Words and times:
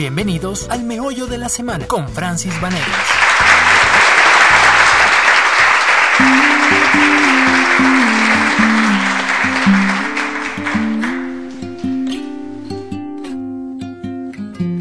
Bienvenidos 0.00 0.66
al 0.70 0.84
Meollo 0.84 1.26
de 1.26 1.36
la 1.36 1.50
Semana 1.50 1.86
con 1.86 2.08
Francis 2.08 2.58
Vanegas. 2.58 2.88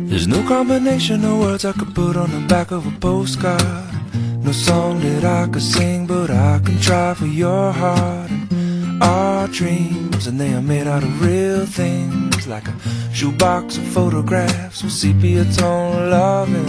There's 0.07 0.29
no 0.29 0.41
combination 0.47 1.25
of 1.25 1.41
words 1.41 1.65
I 1.65 1.73
could 1.73 1.93
put 1.93 2.15
on 2.15 2.31
the 2.31 2.47
back 2.47 2.71
of 2.71 2.87
a 2.87 2.99
postcard. 3.01 3.59
No 4.41 4.53
song 4.53 5.01
that 5.01 5.25
I 5.25 5.51
could 5.51 5.61
sing, 5.61 6.07
but 6.07 6.29
I 6.29 6.61
can 6.63 6.79
try 6.79 7.13
for 7.13 7.27
your 7.27 7.73
heart. 7.73 8.31
And 8.51 9.03
our 9.03 9.49
dreams, 9.49 10.27
and 10.27 10.39
they 10.39 10.53
are 10.53 10.61
made 10.61 10.87
out 10.87 11.03
of 11.03 11.21
real 11.21 11.65
things, 11.65 12.28
like 12.49 12.67
a 12.67 12.73
shoebox 13.13 13.77
of 13.77 13.85
photographs 13.85 14.81
with 14.81 14.91
sepia 14.91 15.45
tone 15.53 16.09
loving. 16.09 16.65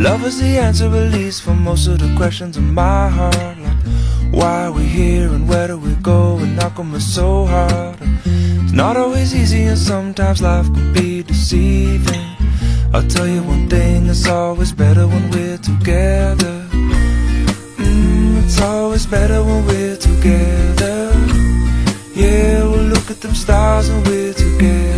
Love 0.00 0.24
is 0.24 0.40
the 0.40 0.56
answer, 0.56 0.86
at 0.86 1.12
least, 1.12 1.42
for 1.42 1.52
most 1.52 1.88
of 1.88 1.98
the 1.98 2.14
questions 2.16 2.56
in 2.56 2.72
my 2.72 3.08
heart. 3.08 3.58
Like, 3.58 3.82
why 4.30 4.66
are 4.66 4.72
we 4.72 4.84
here 4.84 5.28
and 5.30 5.48
where 5.48 5.66
do 5.66 5.76
we 5.76 5.94
go? 5.96 6.38
And 6.38 6.60
come 6.76 6.94
it's 6.94 7.04
so 7.04 7.44
hard? 7.46 7.96
It's 8.62 8.72
not 8.72 8.96
always 8.96 9.34
easy, 9.34 9.64
and 9.64 9.76
sometimes 9.76 10.40
life 10.40 10.72
can 10.72 10.92
be 10.92 11.24
deceiving. 11.24 12.28
I'll 12.94 13.08
tell 13.08 13.26
you 13.26 13.42
one 13.42 13.68
thing, 13.68 14.06
it's 14.06 14.28
always 14.28 14.70
better 14.70 15.08
when 15.08 15.28
we're 15.32 15.58
together. 15.58 16.56
Mm, 17.78 18.44
it's 18.44 18.60
always 18.60 19.06
better 19.06 19.42
when 19.42 19.66
we're 19.66 19.96
together. 19.96 21.12
Yeah, 22.14 22.64
we'll 22.64 22.82
look 22.82 23.12
at 23.12 23.20
them 23.20 23.32
stars 23.32 23.88
and 23.88 24.04
we're 24.06 24.27
together. 24.58 24.97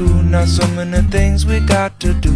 Not 0.31 0.47
so 0.47 0.65
many 0.67 1.01
things 1.09 1.45
we 1.45 1.59
got 1.59 1.99
to 1.99 2.13
do, 2.13 2.33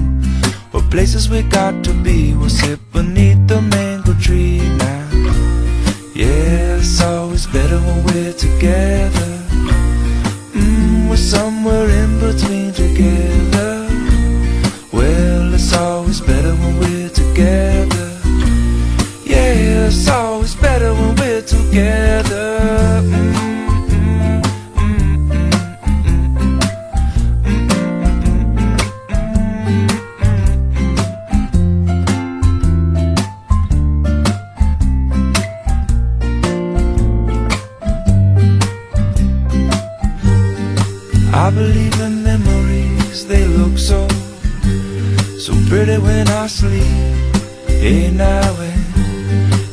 or 0.74 0.82
places 0.92 1.30
we 1.30 1.44
got 1.44 1.82
to 1.86 1.94
be. 2.04 2.34
We'll 2.36 2.50
sit 2.50 2.80
beneath 2.92 3.48
the 3.48 3.62
mango 3.62 4.14
tree 4.20 4.60
now. 4.60 5.08
Yeah, 6.14 6.76
it's 6.76 7.02
always 7.02 7.48
better 7.48 7.80
when 7.80 8.04
we're 8.04 8.34
together. 8.34 9.32
Mm, 10.52 11.10
we're 11.10 11.16
somewhere 11.16 11.90
in 11.90 12.20
between 12.20 12.65
they 43.24 43.46
look 43.46 43.78
so, 43.78 44.06
so 45.40 45.54
pretty 45.70 45.98
when 45.98 46.28
I 46.28 46.48
sleep. 46.48 46.84
Hey 47.68 48.12
now 48.12 48.60
and, 48.60 48.84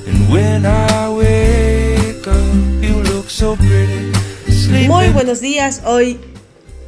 and 0.07 0.31
when 0.31 0.65
I 0.65 1.11
wake 1.11 2.29
up, 2.29 2.55
you 2.81 3.03
look 3.03 3.29
so 3.29 3.57
pretty. 3.57 4.13
Sleeping 4.49 4.87
Muy 4.89 5.09
buenos 5.09 5.41
días, 5.41 5.83
hoy 5.85 6.21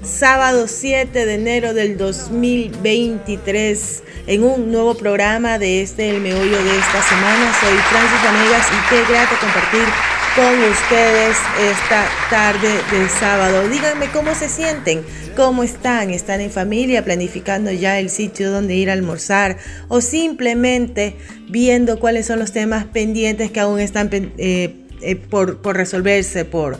sábado 0.02 0.68
7 0.68 1.26
de 1.26 1.34
enero 1.34 1.74
del 1.74 1.98
2023 1.98 4.04
en 4.28 4.44
un 4.44 4.70
nuevo 4.70 4.94
programa 4.94 5.58
de 5.58 5.82
este 5.82 6.10
El 6.10 6.20
Meollo 6.20 6.62
de 6.62 6.78
esta 6.78 7.02
semana. 7.02 7.52
Soy 7.60 7.76
Francis 7.90 8.22
Vanegas 8.24 8.68
y 8.70 8.76
qué 8.90 9.04
grato 9.12 9.34
compartir 9.40 9.88
con 10.34 10.64
ustedes 10.64 11.36
esta 11.60 12.08
tarde 12.28 12.68
de 12.90 13.08
sábado. 13.08 13.68
Díganme 13.68 14.08
cómo 14.10 14.34
se 14.34 14.48
sienten, 14.48 15.04
cómo 15.36 15.62
están, 15.62 16.10
están 16.10 16.40
en 16.40 16.50
familia, 16.50 17.04
planificando 17.04 17.70
ya 17.70 18.00
el 18.00 18.10
sitio 18.10 18.50
donde 18.50 18.74
ir 18.74 18.90
a 18.90 18.94
almorzar 18.94 19.58
o 19.86 20.00
simplemente 20.00 21.16
viendo 21.48 22.00
cuáles 22.00 22.26
son 22.26 22.40
los 22.40 22.50
temas 22.52 22.84
pendientes 22.84 23.52
que 23.52 23.60
aún 23.60 23.78
están 23.78 24.08
eh, 24.12 24.74
eh, 25.02 25.16
por, 25.16 25.62
por 25.62 25.76
resolverse, 25.76 26.44
por, 26.44 26.78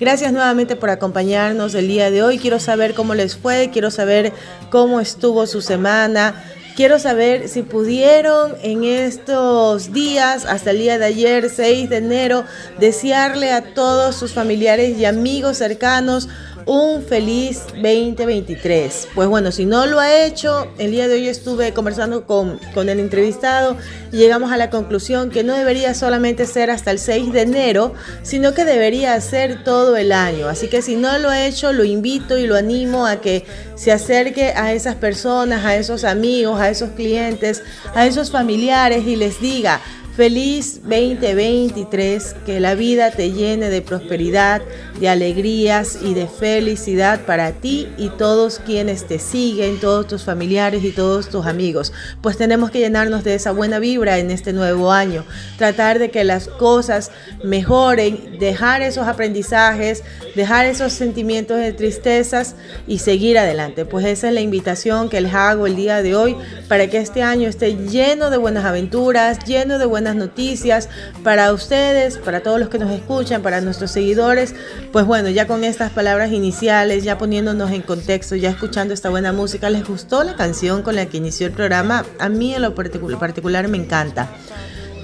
Gracias 0.00 0.32
nuevamente 0.32 0.76
por 0.76 0.90
acompañarnos 0.90 1.74
el 1.74 1.88
día 1.88 2.12
de 2.12 2.22
hoy. 2.22 2.38
Quiero 2.38 2.60
saber 2.60 2.94
cómo 2.94 3.16
les 3.16 3.36
fue, 3.36 3.70
quiero 3.72 3.90
saber 3.90 4.32
cómo 4.70 5.00
estuvo 5.00 5.44
su 5.48 5.60
semana. 5.60 6.44
Quiero 6.76 7.00
saber 7.00 7.48
si 7.48 7.62
pudieron 7.62 8.54
en 8.62 8.84
estos 8.84 9.92
días, 9.92 10.44
hasta 10.44 10.70
el 10.70 10.78
día 10.78 10.98
de 10.98 11.06
ayer, 11.06 11.50
6 11.50 11.90
de 11.90 11.96
enero, 11.96 12.44
desearle 12.78 13.50
a 13.52 13.74
todos 13.74 14.14
sus 14.14 14.32
familiares 14.32 14.96
y 14.96 15.04
amigos 15.04 15.56
cercanos 15.56 16.28
un 16.68 17.02
feliz 17.02 17.62
2023. 17.82 19.08
Pues 19.14 19.26
bueno, 19.26 19.50
si 19.50 19.64
no 19.64 19.86
lo 19.86 20.00
ha 20.00 20.24
hecho, 20.24 20.68
el 20.76 20.90
día 20.90 21.08
de 21.08 21.14
hoy 21.14 21.26
estuve 21.26 21.72
conversando 21.72 22.26
con, 22.26 22.60
con 22.74 22.90
el 22.90 23.00
entrevistado 23.00 23.78
y 24.12 24.18
llegamos 24.18 24.52
a 24.52 24.58
la 24.58 24.68
conclusión 24.68 25.30
que 25.30 25.42
no 25.42 25.54
debería 25.54 25.94
solamente 25.94 26.44
ser 26.44 26.70
hasta 26.70 26.90
el 26.90 26.98
6 26.98 27.32
de 27.32 27.40
enero, 27.40 27.94
sino 28.22 28.52
que 28.52 28.66
debería 28.66 29.18
ser 29.22 29.64
todo 29.64 29.96
el 29.96 30.12
año. 30.12 30.46
Así 30.46 30.68
que 30.68 30.82
si 30.82 30.96
no 30.96 31.18
lo 31.18 31.30
ha 31.30 31.46
hecho, 31.46 31.72
lo 31.72 31.84
invito 31.84 32.36
y 32.36 32.46
lo 32.46 32.54
animo 32.54 33.06
a 33.06 33.22
que 33.22 33.46
se 33.74 33.90
acerque 33.90 34.52
a 34.54 34.74
esas 34.74 34.94
personas, 34.96 35.64
a 35.64 35.74
esos 35.74 36.04
amigos, 36.04 36.60
a 36.60 36.68
esos 36.68 36.90
clientes, 36.90 37.62
a 37.94 38.06
esos 38.06 38.30
familiares 38.30 39.06
y 39.06 39.16
les 39.16 39.40
diga, 39.40 39.80
Feliz 40.18 40.80
2023, 40.82 42.34
que 42.44 42.58
la 42.58 42.74
vida 42.74 43.12
te 43.12 43.30
llene 43.30 43.70
de 43.70 43.82
prosperidad, 43.82 44.62
de 44.98 45.08
alegrías 45.08 45.96
y 46.02 46.12
de 46.12 46.26
felicidad 46.26 47.20
para 47.20 47.52
ti 47.52 47.86
y 47.96 48.08
todos 48.08 48.58
quienes 48.58 49.06
te 49.06 49.20
siguen, 49.20 49.78
todos 49.78 50.08
tus 50.08 50.24
familiares 50.24 50.82
y 50.82 50.90
todos 50.90 51.28
tus 51.28 51.46
amigos. 51.46 51.92
Pues 52.20 52.36
tenemos 52.36 52.72
que 52.72 52.80
llenarnos 52.80 53.22
de 53.22 53.36
esa 53.36 53.52
buena 53.52 53.78
vibra 53.78 54.18
en 54.18 54.32
este 54.32 54.52
nuevo 54.52 54.90
año, 54.90 55.24
tratar 55.56 56.00
de 56.00 56.10
que 56.10 56.24
las 56.24 56.48
cosas 56.48 57.12
mejoren, 57.44 58.40
dejar 58.40 58.82
esos 58.82 59.06
aprendizajes, 59.06 60.02
dejar 60.34 60.66
esos 60.66 60.94
sentimientos 60.94 61.58
de 61.58 61.72
tristezas 61.72 62.56
y 62.88 62.98
seguir 62.98 63.38
adelante. 63.38 63.84
Pues 63.84 64.04
esa 64.04 64.26
es 64.26 64.34
la 64.34 64.40
invitación 64.40 65.10
que 65.10 65.20
les 65.20 65.34
hago 65.34 65.68
el 65.68 65.76
día 65.76 66.02
de 66.02 66.16
hoy 66.16 66.36
para 66.66 66.88
que 66.88 66.98
este 66.98 67.22
año 67.22 67.48
esté 67.48 67.76
lleno 67.76 68.30
de 68.30 68.36
buenas 68.36 68.64
aventuras, 68.64 69.38
lleno 69.46 69.78
de 69.78 69.86
buenas 69.86 70.07
noticias 70.16 70.88
para 71.22 71.52
ustedes, 71.52 72.18
para 72.18 72.42
todos 72.42 72.60
los 72.60 72.68
que 72.68 72.78
nos 72.78 72.90
escuchan, 72.90 73.42
para 73.42 73.60
nuestros 73.60 73.90
seguidores. 73.90 74.54
Pues 74.92 75.06
bueno, 75.06 75.28
ya 75.28 75.46
con 75.46 75.64
estas 75.64 75.90
palabras 75.90 76.32
iniciales, 76.32 77.04
ya 77.04 77.18
poniéndonos 77.18 77.70
en 77.70 77.82
contexto, 77.82 78.36
ya 78.36 78.50
escuchando 78.50 78.94
esta 78.94 79.10
buena 79.10 79.32
música, 79.32 79.70
¿les 79.70 79.86
gustó 79.86 80.24
la 80.24 80.36
canción 80.36 80.82
con 80.82 80.96
la 80.96 81.06
que 81.06 81.16
inició 81.16 81.46
el 81.46 81.52
programa? 81.52 82.04
A 82.18 82.28
mí 82.28 82.54
en 82.54 82.62
lo 82.62 82.74
particular 82.74 83.68
me 83.68 83.78
encanta 83.78 84.30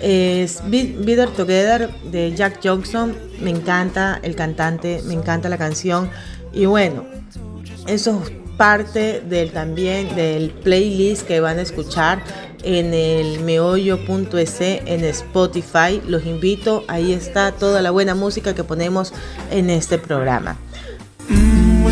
es 0.04 0.60
Bitter 0.68 1.30
Together 1.30 1.88
de 2.10 2.34
Jack 2.34 2.60
Johnson. 2.62 3.16
Me 3.40 3.50
encanta 3.50 4.20
el 4.22 4.36
cantante, 4.36 5.00
me 5.06 5.14
encanta 5.14 5.48
la 5.48 5.56
canción. 5.56 6.10
Y 6.52 6.66
bueno, 6.66 7.06
eso 7.86 8.22
es 8.22 8.30
parte 8.58 9.22
del 9.22 9.50
también 9.50 10.14
del 10.14 10.50
playlist 10.50 11.26
que 11.26 11.40
van 11.40 11.58
a 11.58 11.62
escuchar 11.62 12.22
en 12.64 12.94
el 12.94 13.40
meollo.es 13.40 14.60
en 14.60 15.04
Spotify. 15.04 16.02
Los 16.06 16.26
invito, 16.26 16.84
ahí 16.88 17.12
está 17.12 17.52
toda 17.52 17.82
la 17.82 17.90
buena 17.90 18.14
música 18.14 18.54
que 18.54 18.64
ponemos 18.64 19.12
en 19.50 19.70
este 19.70 19.98
programa. 19.98 20.56
Mm, 21.28 21.84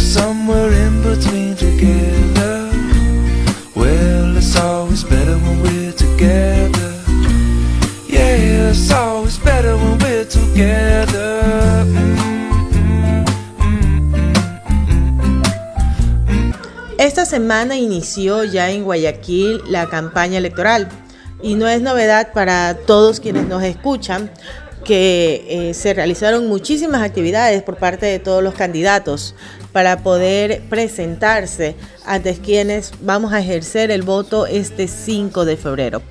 esta 17.07 17.25
semana 17.25 17.77
inició 17.77 18.45
ya 18.45 18.71
en 18.71 18.85
Guayaquil 18.85 19.61
la 19.67 19.89
campaña 19.89 20.39
electoral 20.39 20.89
y 21.43 21.57
no 21.57 21.67
es 21.67 21.83
novedad 21.83 22.33
para 22.33 22.77
todos 22.87 23.19
quienes 23.19 23.49
nos 23.49 23.65
escuchan 23.65 24.31
que 24.85 25.45
eh, 25.49 25.75
se 25.75 25.95
realizaron 25.95 26.47
muchísimas 26.47 27.03
actividades 27.03 27.63
por 27.65 27.77
parte 27.77 28.07
de 28.07 28.21
todos 28.21 28.41
los 28.41 28.55
candidatos 28.55 29.35
para 29.73 30.03
poder 30.03 30.63
presentarse 30.69 31.75
ante 32.05 32.35
quienes 32.35 32.93
vamos 33.01 33.33
a 33.33 33.41
ejercer 33.41 33.91
el 33.91 34.03
voto 34.03 34.47
este 34.47 34.89
5 34.89 35.45
de 35.45 35.57
febrero. 35.57 36.03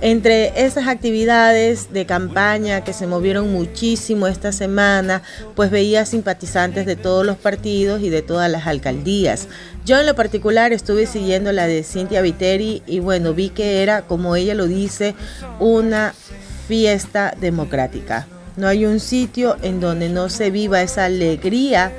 Entre 0.00 0.64
esas 0.66 0.88
actividades 0.88 1.92
de 1.92 2.04
campaña 2.04 2.82
que 2.82 2.92
se 2.92 3.06
movieron 3.06 3.52
muchísimo 3.52 4.26
esta 4.26 4.52
semana, 4.52 5.22
pues 5.54 5.70
veía 5.70 6.04
simpatizantes 6.04 6.84
de 6.84 6.96
todos 6.96 7.24
los 7.24 7.36
partidos 7.36 8.02
y 8.02 8.10
de 8.10 8.20
todas 8.20 8.50
las 8.50 8.66
alcaldías. 8.66 9.48
Yo 9.86 9.98
en 9.98 10.06
lo 10.06 10.14
particular 10.14 10.72
estuve 10.72 11.06
siguiendo 11.06 11.52
la 11.52 11.66
de 11.66 11.84
Cintia 11.84 12.22
Viteri 12.22 12.82
y 12.86 12.98
bueno, 12.98 13.32
vi 13.32 13.50
que 13.50 13.82
era, 13.82 14.02
como 14.02 14.36
ella 14.36 14.54
lo 14.54 14.66
dice, 14.66 15.14
una 15.60 16.14
fiesta 16.66 17.34
democrática. 17.40 18.26
No 18.56 18.68
hay 18.68 18.86
un 18.86 19.00
sitio 19.00 19.56
en 19.62 19.80
donde 19.80 20.08
no 20.08 20.28
se 20.28 20.50
viva 20.50 20.82
esa 20.82 21.06
alegría 21.06 21.92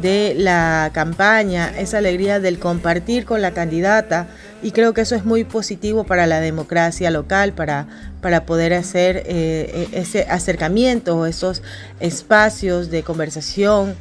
de 0.00 0.34
la 0.36 0.90
campaña, 0.92 1.72
esa 1.78 1.98
alegría 1.98 2.40
del 2.40 2.58
compartir 2.58 3.24
con 3.24 3.42
la 3.42 3.52
candidata 3.52 4.28
y 4.62 4.72
creo 4.72 4.92
que 4.94 5.00
eso 5.00 5.14
es 5.14 5.24
muy 5.24 5.44
positivo 5.44 6.04
para 6.04 6.26
la 6.26 6.40
democracia 6.40 7.10
local, 7.10 7.52
para, 7.52 7.86
para 8.20 8.44
poder 8.46 8.74
hacer 8.74 9.22
eh, 9.26 9.88
ese 9.92 10.22
acercamiento, 10.28 11.26
esos 11.26 11.62
espacios 12.00 12.90
de 12.90 13.02
conversación, 13.02 13.96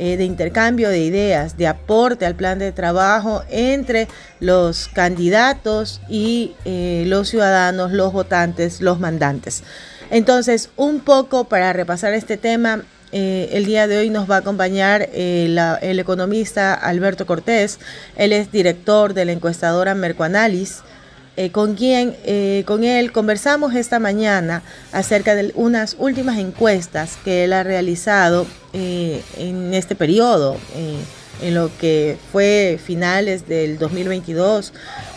eh, 0.00 0.16
de 0.16 0.24
intercambio 0.24 0.90
de 0.90 1.00
ideas, 1.00 1.56
de 1.56 1.66
aporte 1.66 2.24
al 2.24 2.36
plan 2.36 2.60
de 2.60 2.70
trabajo 2.70 3.42
entre 3.50 4.06
los 4.38 4.86
candidatos 4.86 6.00
y 6.08 6.54
eh, 6.64 7.02
los 7.08 7.28
ciudadanos, 7.28 7.90
los 7.90 8.12
votantes, 8.12 8.80
los 8.80 9.00
mandantes. 9.00 9.64
Entonces, 10.10 10.70
un 10.76 11.00
poco 11.00 11.48
para 11.48 11.72
repasar 11.72 12.14
este 12.14 12.36
tema, 12.36 12.84
eh, 13.12 13.50
el 13.52 13.64
día 13.64 13.86
de 13.86 13.98
hoy 13.98 14.10
nos 14.10 14.30
va 14.30 14.36
a 14.36 14.38
acompañar 14.38 15.08
eh, 15.12 15.54
el 15.82 15.98
economista 15.98 16.74
Alberto 16.74 17.26
Cortés. 17.26 17.78
Él 18.16 18.32
es 18.32 18.52
director 18.52 19.14
de 19.14 19.24
la 19.24 19.32
encuestadora 19.32 19.94
Mercoanalis, 19.94 20.80
eh, 21.36 21.50
con 21.50 21.74
quien 21.74 22.16
con 22.64 22.82
él 22.84 23.12
conversamos 23.12 23.74
esta 23.74 23.98
mañana 23.98 24.62
acerca 24.92 25.34
de 25.34 25.52
unas 25.54 25.96
últimas 25.98 26.38
encuestas 26.38 27.16
que 27.24 27.44
él 27.44 27.52
ha 27.52 27.62
realizado 27.62 28.46
en 28.72 29.72
este 29.72 29.94
periodo 29.94 30.56
en 31.40 31.54
lo 31.54 31.70
que 31.78 32.16
fue 32.32 32.78
finales 32.82 33.46
del 33.48 33.78
2022 33.78 34.72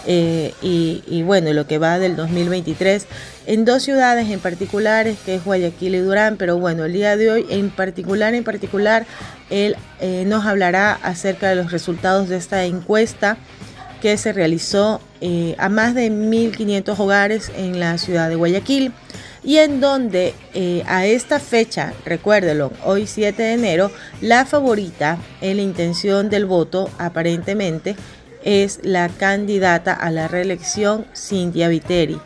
eh, 0.07 0.53
y, 0.61 1.03
y, 1.07 1.23
bueno, 1.23 1.51
lo 1.53 1.67
que 1.67 1.77
va 1.77 1.99
del 1.99 2.15
2023 2.15 3.07
en 3.45 3.65
dos 3.65 3.83
ciudades 3.83 4.29
en 4.29 4.39
particulares, 4.39 5.17
que 5.25 5.35
es 5.35 5.43
Guayaquil 5.43 5.95
y 5.95 5.99
Durán, 5.99 6.37
pero 6.37 6.57
bueno, 6.57 6.85
el 6.85 6.93
día 6.93 7.17
de 7.17 7.31
hoy 7.31 7.45
en 7.49 7.69
particular, 7.69 8.33
en 8.33 8.43
particular, 8.43 9.05
él 9.49 9.75
eh, 9.99 10.23
nos 10.27 10.45
hablará 10.45 10.93
acerca 10.93 11.49
de 11.49 11.55
los 11.55 11.71
resultados 11.71 12.29
de 12.29 12.37
esta 12.37 12.65
encuesta 12.65 13.37
que 14.01 14.17
se 14.17 14.33
realizó 14.33 14.99
eh, 15.21 15.55
a 15.59 15.69
más 15.69 15.93
de 15.93 16.11
1.500 16.11 16.99
hogares 16.99 17.51
en 17.55 17.79
la 17.79 17.97
ciudad 17.97 18.29
de 18.29 18.35
Guayaquil 18.35 18.93
y 19.43 19.57
en 19.57 19.79
donde 19.79 20.33
eh, 20.53 20.83
a 20.87 21.05
esta 21.05 21.39
fecha, 21.39 21.93
recuérdelo, 22.05 22.71
hoy 22.83 23.07
7 23.07 23.41
de 23.41 23.53
enero, 23.53 23.91
la 24.21 24.45
favorita 24.45 25.17
en 25.41 25.57
la 25.57 25.63
intención 25.63 26.29
del 26.29 26.45
voto 26.45 26.89
aparentemente 26.97 27.95
es 28.43 28.79
la 28.83 29.09
candidata 29.09 29.93
a 29.93 30.11
la 30.11 30.27
reelección 30.27 31.05
Cintia 31.15 31.67
Viteri, 31.67 32.19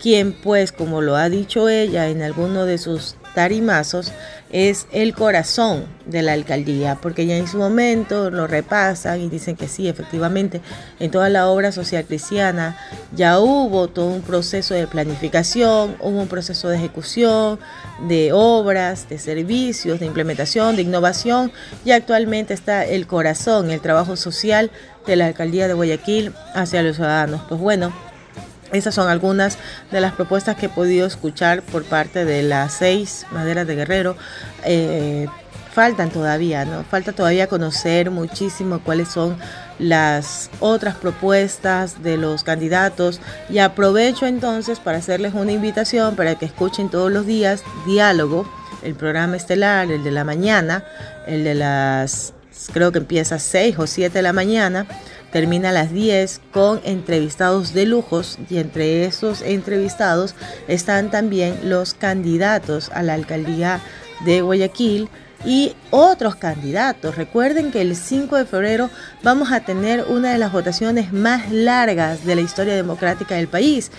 quien 0.00 0.32
pues 0.32 0.72
como 0.72 1.00
lo 1.00 1.16
ha 1.16 1.28
dicho 1.28 1.68
ella 1.68 2.08
en 2.08 2.22
alguno 2.22 2.64
de 2.64 2.78
sus 2.78 3.16
tarimazos, 3.34 4.12
es 4.50 4.86
el 4.92 5.14
corazón 5.14 5.84
de 6.06 6.22
la 6.22 6.32
alcaldía, 6.32 6.98
porque 7.00 7.26
ya 7.26 7.36
en 7.36 7.46
su 7.46 7.58
momento 7.58 8.30
lo 8.30 8.46
repasan 8.46 9.20
y 9.20 9.28
dicen 9.28 9.56
que 9.56 9.68
sí, 9.68 9.88
efectivamente, 9.88 10.62
en 10.98 11.10
toda 11.10 11.28
la 11.28 11.48
obra 11.48 11.70
social 11.70 12.04
cristiana 12.04 12.76
ya 13.14 13.38
hubo 13.38 13.88
todo 13.88 14.06
un 14.06 14.22
proceso 14.22 14.74
de 14.74 14.86
planificación, 14.86 15.96
hubo 16.00 16.20
un 16.20 16.28
proceso 16.28 16.68
de 16.68 16.78
ejecución 16.78 17.60
de 18.08 18.32
obras, 18.32 19.08
de 19.08 19.18
servicios, 19.18 20.00
de 20.00 20.06
implementación, 20.06 20.76
de 20.76 20.82
innovación, 20.82 21.52
y 21.84 21.90
actualmente 21.90 22.54
está 22.54 22.84
el 22.86 23.06
corazón, 23.06 23.70
el 23.70 23.80
trabajo 23.80 24.16
social 24.16 24.70
de 25.06 25.16
la 25.16 25.26
alcaldía 25.26 25.68
de 25.68 25.74
Guayaquil 25.74 26.32
hacia 26.54 26.82
los 26.82 26.96
ciudadanos. 26.96 27.42
Pues 27.48 27.60
bueno, 27.60 27.92
esas 28.72 28.94
son 28.94 29.08
algunas 29.08 29.58
de 29.90 30.00
las 30.00 30.12
propuestas 30.12 30.56
que 30.56 30.66
he 30.66 30.68
podido 30.68 31.06
escuchar 31.06 31.62
por 31.62 31.84
parte 31.84 32.24
de 32.24 32.42
las 32.42 32.74
seis 32.74 33.26
maderas 33.30 33.66
de 33.66 33.76
Guerrero. 33.76 34.16
Eh, 34.64 35.26
faltan 35.72 36.10
todavía, 36.10 36.64
¿no? 36.64 36.82
Falta 36.82 37.12
todavía 37.12 37.46
conocer 37.46 38.10
muchísimo 38.10 38.80
cuáles 38.80 39.08
son 39.08 39.36
las 39.78 40.50
otras 40.58 40.96
propuestas 40.96 42.02
de 42.02 42.16
los 42.16 42.42
candidatos 42.42 43.20
y 43.48 43.58
aprovecho 43.58 44.26
entonces 44.26 44.80
para 44.80 44.98
hacerles 44.98 45.34
una 45.34 45.52
invitación 45.52 46.16
para 46.16 46.34
que 46.34 46.46
escuchen 46.46 46.88
todos 46.90 47.12
los 47.12 47.26
días 47.26 47.62
Diálogo, 47.86 48.50
el 48.82 48.94
programa 48.96 49.36
estelar, 49.36 49.90
el 49.92 50.02
de 50.02 50.10
la 50.10 50.24
mañana, 50.24 50.84
el 51.28 51.44
de 51.44 51.54
las, 51.54 52.34
creo 52.72 52.90
que 52.90 52.98
empieza 52.98 53.36
a 53.36 53.38
6 53.38 53.78
o 53.78 53.86
7 53.86 54.18
de 54.18 54.22
la 54.22 54.32
mañana 54.32 54.86
termina 55.30 55.70
a 55.70 55.72
las 55.72 55.92
10 55.92 56.40
con 56.52 56.80
entrevistados 56.84 57.72
de 57.74 57.86
lujos 57.86 58.38
y 58.48 58.58
entre 58.58 59.04
esos 59.04 59.42
entrevistados 59.42 60.34
están 60.68 61.10
también 61.10 61.58
los 61.64 61.94
candidatos 61.94 62.90
a 62.94 63.02
la 63.02 63.14
alcaldía 63.14 63.80
de 64.24 64.40
Guayaquil 64.40 65.08
y 65.44 65.74
otros 65.90 66.36
candidatos. 66.36 67.16
Recuerden 67.16 67.70
que 67.70 67.80
el 67.80 67.94
5 67.94 68.36
de 68.36 68.46
febrero 68.46 68.90
vamos 69.22 69.52
a 69.52 69.60
tener 69.60 70.04
una 70.08 70.32
de 70.32 70.38
las 70.38 70.52
votaciones 70.52 71.12
más 71.12 71.50
largas 71.50 72.24
de 72.24 72.34
la 72.34 72.40
historia 72.40 72.74
democrática 72.74 73.36
del 73.36 73.48
país, 73.48 73.90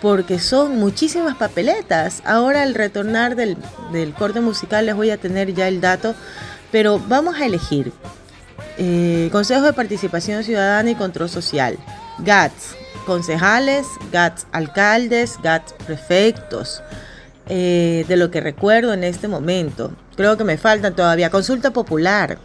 porque 0.00 0.38
son 0.38 0.78
muchísimas 0.78 1.36
papeletas. 1.36 2.22
Ahora 2.24 2.62
al 2.62 2.74
retornar 2.74 3.36
del, 3.36 3.56
del 3.92 4.14
corte 4.14 4.40
musical 4.40 4.86
les 4.86 4.94
voy 4.94 5.10
a 5.10 5.18
tener 5.18 5.52
ya 5.54 5.68
el 5.68 5.80
dato, 5.80 6.14
pero 6.72 6.98
vamos 6.98 7.36
a 7.36 7.46
elegir 7.46 7.92
eh, 8.78 9.28
Consejo 9.32 9.62
de 9.62 9.72
Participación 9.72 10.44
Ciudadana 10.44 10.90
y 10.90 10.94
Control 10.94 11.28
Social, 11.28 11.78
GATS, 12.18 12.76
concejales, 13.06 13.86
GATS 14.12 14.46
alcaldes, 14.52 15.38
GATS 15.42 15.74
prefectos, 15.86 16.82
eh, 17.48 18.04
de 18.08 18.16
lo 18.16 18.30
que 18.30 18.40
recuerdo 18.40 18.92
en 18.92 19.04
este 19.04 19.28
momento. 19.28 19.92
Creo 20.16 20.36
que 20.36 20.44
me 20.44 20.58
faltan 20.58 20.96
todavía 20.96 21.30
consulta 21.30 21.70
popular. 21.70 22.38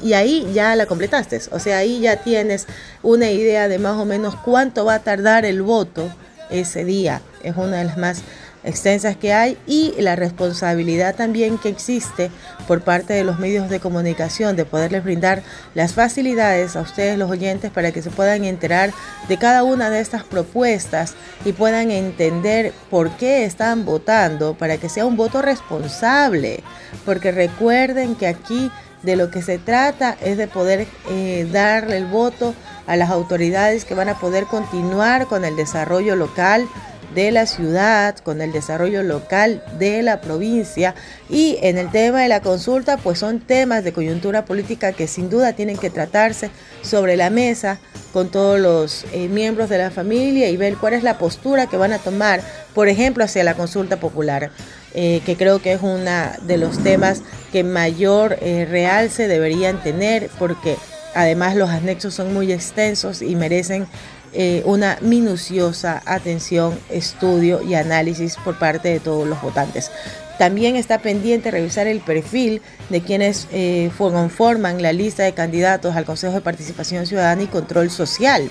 Y 0.00 0.12
ahí 0.12 0.48
ya 0.52 0.76
la 0.76 0.86
completaste, 0.86 1.40
o 1.50 1.58
sea, 1.58 1.78
ahí 1.78 2.00
ya 2.00 2.18
tienes 2.18 2.66
una 3.02 3.30
idea 3.30 3.66
de 3.66 3.78
más 3.78 3.96
o 3.96 4.04
menos 4.04 4.36
cuánto 4.36 4.84
va 4.84 4.94
a 4.94 4.98
tardar 5.00 5.44
el 5.44 5.62
voto 5.62 6.08
ese 6.50 6.84
día. 6.84 7.20
Es 7.42 7.56
una 7.56 7.78
de 7.78 7.84
las 7.84 7.96
más 7.96 8.22
extensas 8.64 9.16
que 9.16 9.32
hay 9.32 9.56
y 9.66 9.94
la 9.98 10.16
responsabilidad 10.16 11.14
también 11.14 11.58
que 11.58 11.68
existe 11.68 12.30
por 12.66 12.82
parte 12.82 13.14
de 13.14 13.24
los 13.24 13.38
medios 13.38 13.70
de 13.70 13.80
comunicación 13.80 14.56
de 14.56 14.64
poderles 14.64 15.04
brindar 15.04 15.42
las 15.74 15.94
facilidades 15.94 16.76
a 16.76 16.80
ustedes 16.80 17.18
los 17.18 17.30
oyentes 17.30 17.70
para 17.70 17.92
que 17.92 18.02
se 18.02 18.10
puedan 18.10 18.44
enterar 18.44 18.92
de 19.28 19.36
cada 19.36 19.62
una 19.62 19.90
de 19.90 20.00
estas 20.00 20.24
propuestas 20.24 21.14
y 21.44 21.52
puedan 21.52 21.90
entender 21.90 22.72
por 22.90 23.10
qué 23.12 23.44
están 23.44 23.84
votando 23.84 24.54
para 24.54 24.76
que 24.76 24.88
sea 24.88 25.06
un 25.06 25.16
voto 25.16 25.42
responsable. 25.42 26.62
Porque 27.04 27.32
recuerden 27.32 28.14
que 28.14 28.26
aquí 28.26 28.70
de 29.02 29.16
lo 29.16 29.30
que 29.30 29.42
se 29.42 29.58
trata 29.58 30.16
es 30.20 30.36
de 30.36 30.48
poder 30.48 30.86
eh, 31.08 31.48
darle 31.52 31.98
el 31.98 32.06
voto 32.06 32.54
a 32.86 32.96
las 32.96 33.10
autoridades 33.10 33.84
que 33.84 33.94
van 33.94 34.08
a 34.08 34.18
poder 34.18 34.44
continuar 34.44 35.26
con 35.26 35.44
el 35.44 35.56
desarrollo 35.56 36.16
local 36.16 36.66
de 37.14 37.30
la 37.30 37.46
ciudad, 37.46 38.16
con 38.18 38.40
el 38.40 38.52
desarrollo 38.52 39.02
local 39.02 39.62
de 39.78 40.02
la 40.02 40.20
provincia. 40.20 40.94
Y 41.28 41.58
en 41.62 41.78
el 41.78 41.90
tema 41.90 42.22
de 42.22 42.28
la 42.28 42.40
consulta 42.40 42.96
pues 42.96 43.18
son 43.18 43.40
temas 43.40 43.84
de 43.84 43.92
coyuntura 43.92 44.44
política 44.44 44.92
que 44.92 45.06
sin 45.06 45.30
duda 45.30 45.52
tienen 45.52 45.76
que 45.76 45.90
tratarse 45.90 46.50
sobre 46.82 47.16
la 47.16 47.30
mesa 47.30 47.78
con 48.12 48.30
todos 48.30 48.58
los 48.58 49.04
eh, 49.12 49.28
miembros 49.28 49.68
de 49.68 49.78
la 49.78 49.90
familia 49.90 50.48
y 50.48 50.56
ver 50.56 50.76
cuál 50.76 50.94
es 50.94 51.02
la 51.02 51.18
postura 51.18 51.66
que 51.66 51.76
van 51.76 51.92
a 51.92 51.98
tomar, 51.98 52.40
por 52.74 52.88
ejemplo, 52.88 53.24
hacia 53.24 53.44
la 53.44 53.54
consulta 53.54 53.98
popular, 54.00 54.50
eh, 54.94 55.20
que 55.26 55.36
creo 55.36 55.60
que 55.60 55.72
es 55.72 55.82
uno 55.82 56.10
de 56.42 56.56
los 56.56 56.82
temas 56.82 57.22
que 57.52 57.64
mayor 57.64 58.38
eh, 58.40 58.66
realce 58.68 59.28
deberían 59.28 59.82
tener 59.82 60.30
porque 60.38 60.76
además 61.14 61.56
los 61.56 61.70
anexos 61.70 62.14
son 62.14 62.32
muy 62.32 62.52
extensos 62.52 63.22
y 63.22 63.36
merecen 63.36 63.86
eh, 64.32 64.62
una 64.64 64.98
minuciosa 65.00 66.02
atención, 66.04 66.78
estudio 66.90 67.62
y 67.62 67.74
análisis 67.74 68.36
por 68.36 68.58
parte 68.58 68.88
de 68.88 69.00
todos 69.00 69.26
los 69.26 69.40
votantes. 69.40 69.90
También 70.38 70.76
está 70.76 70.98
pendiente 70.98 71.50
revisar 71.50 71.86
el 71.88 72.00
perfil 72.00 72.62
de 72.90 73.00
quienes 73.00 73.48
eh, 73.52 73.90
conforman 73.98 74.82
la 74.82 74.92
lista 74.92 75.24
de 75.24 75.34
candidatos 75.34 75.96
al 75.96 76.04
Consejo 76.04 76.34
de 76.34 76.40
Participación 76.40 77.06
Ciudadana 77.06 77.42
y 77.42 77.46
Control 77.48 77.90
Social, 77.90 78.48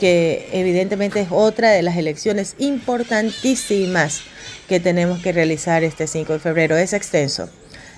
que 0.00 0.48
evidentemente 0.52 1.20
es 1.20 1.28
otra 1.30 1.70
de 1.70 1.82
las 1.82 1.96
elecciones 1.96 2.56
importantísimas 2.58 4.22
que 4.68 4.80
tenemos 4.80 5.22
que 5.22 5.32
realizar 5.32 5.84
este 5.84 6.06
5 6.06 6.34
de 6.34 6.38
febrero. 6.40 6.76
Es 6.76 6.92
extenso. 6.92 7.48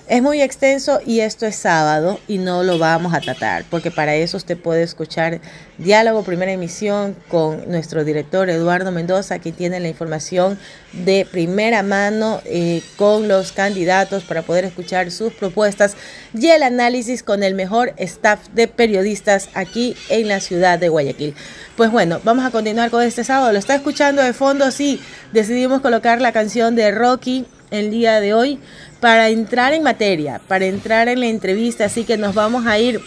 Es 0.09 0.23
muy 0.23 0.41
extenso 0.41 1.01
y 1.05 1.19
esto 1.19 1.45
es 1.45 1.55
sábado 1.55 2.19
y 2.27 2.39
no 2.39 2.63
lo 2.63 2.79
vamos 2.79 3.13
a 3.13 3.19
tratar 3.19 3.63
porque 3.69 3.91
para 3.91 4.15
eso 4.15 4.37
usted 4.37 4.57
puede 4.57 4.81
escuchar 4.81 5.39
Diálogo 5.77 6.23
Primera 6.23 6.51
Emisión 6.51 7.15
con 7.27 7.69
nuestro 7.69 8.03
director 8.03 8.49
Eduardo 8.49 8.91
Mendoza, 8.91 9.37
que 9.37 9.51
tiene 9.51 9.79
la 9.79 9.87
información 9.87 10.57
de 10.93 11.27
primera 11.31 11.83
mano 11.83 12.41
eh, 12.45 12.81
con 12.95 13.27
los 13.27 13.51
candidatos 13.51 14.23
para 14.23 14.41
poder 14.41 14.65
escuchar 14.65 15.11
sus 15.11 15.31
propuestas 15.31 15.95
y 16.33 16.47
el 16.47 16.63
análisis 16.63 17.21
con 17.21 17.43
el 17.43 17.53
mejor 17.53 17.93
staff 17.97 18.39
de 18.55 18.67
periodistas 18.67 19.49
aquí 19.53 19.95
en 20.09 20.27
la 20.27 20.39
ciudad 20.39 20.79
de 20.79 20.89
Guayaquil. 20.89 21.35
Pues 21.77 21.91
bueno, 21.91 22.19
vamos 22.23 22.43
a 22.43 22.49
continuar 22.49 22.89
con 22.89 23.03
este 23.03 23.23
sábado. 23.23 23.53
Lo 23.53 23.59
está 23.59 23.75
escuchando 23.75 24.23
de 24.23 24.33
fondo, 24.33 24.71
sí. 24.71 24.99
Decidimos 25.33 25.81
colocar 25.81 26.19
la 26.19 26.31
canción 26.31 26.75
de 26.75 26.89
Rocky 26.89 27.45
el 27.71 27.91
día 27.91 28.19
de 28.19 28.33
hoy 28.33 28.59
para 28.99 29.29
entrar 29.29 29.73
en 29.73 29.83
materia, 29.83 30.41
para 30.47 30.65
entrar 30.65 31.07
en 31.07 31.19
la 31.19 31.27
entrevista, 31.27 31.85
así 31.85 32.03
que 32.03 32.17
nos 32.17 32.35
vamos 32.35 32.65
a 32.65 32.79
ir 32.79 33.01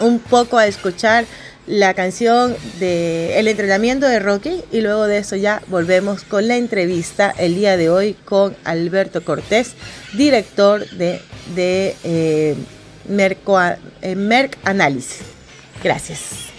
un 0.00 0.18
poco 0.18 0.58
a 0.58 0.66
escuchar 0.66 1.24
la 1.66 1.94
canción 1.94 2.56
de 2.80 3.38
El 3.38 3.46
entrenamiento 3.46 4.06
de 4.06 4.18
Rocky 4.18 4.62
y 4.72 4.80
luego 4.80 5.06
de 5.06 5.18
eso 5.18 5.36
ya 5.36 5.62
volvemos 5.68 6.24
con 6.24 6.48
la 6.48 6.56
entrevista 6.56 7.32
el 7.38 7.54
día 7.54 7.76
de 7.76 7.88
hoy 7.88 8.14
con 8.24 8.56
Alberto 8.64 9.24
Cortés, 9.24 9.74
director 10.14 10.88
de, 10.90 11.20
de 11.54 11.96
eh, 12.02 12.56
eh. 14.02 14.14
Gracias. 15.82 16.51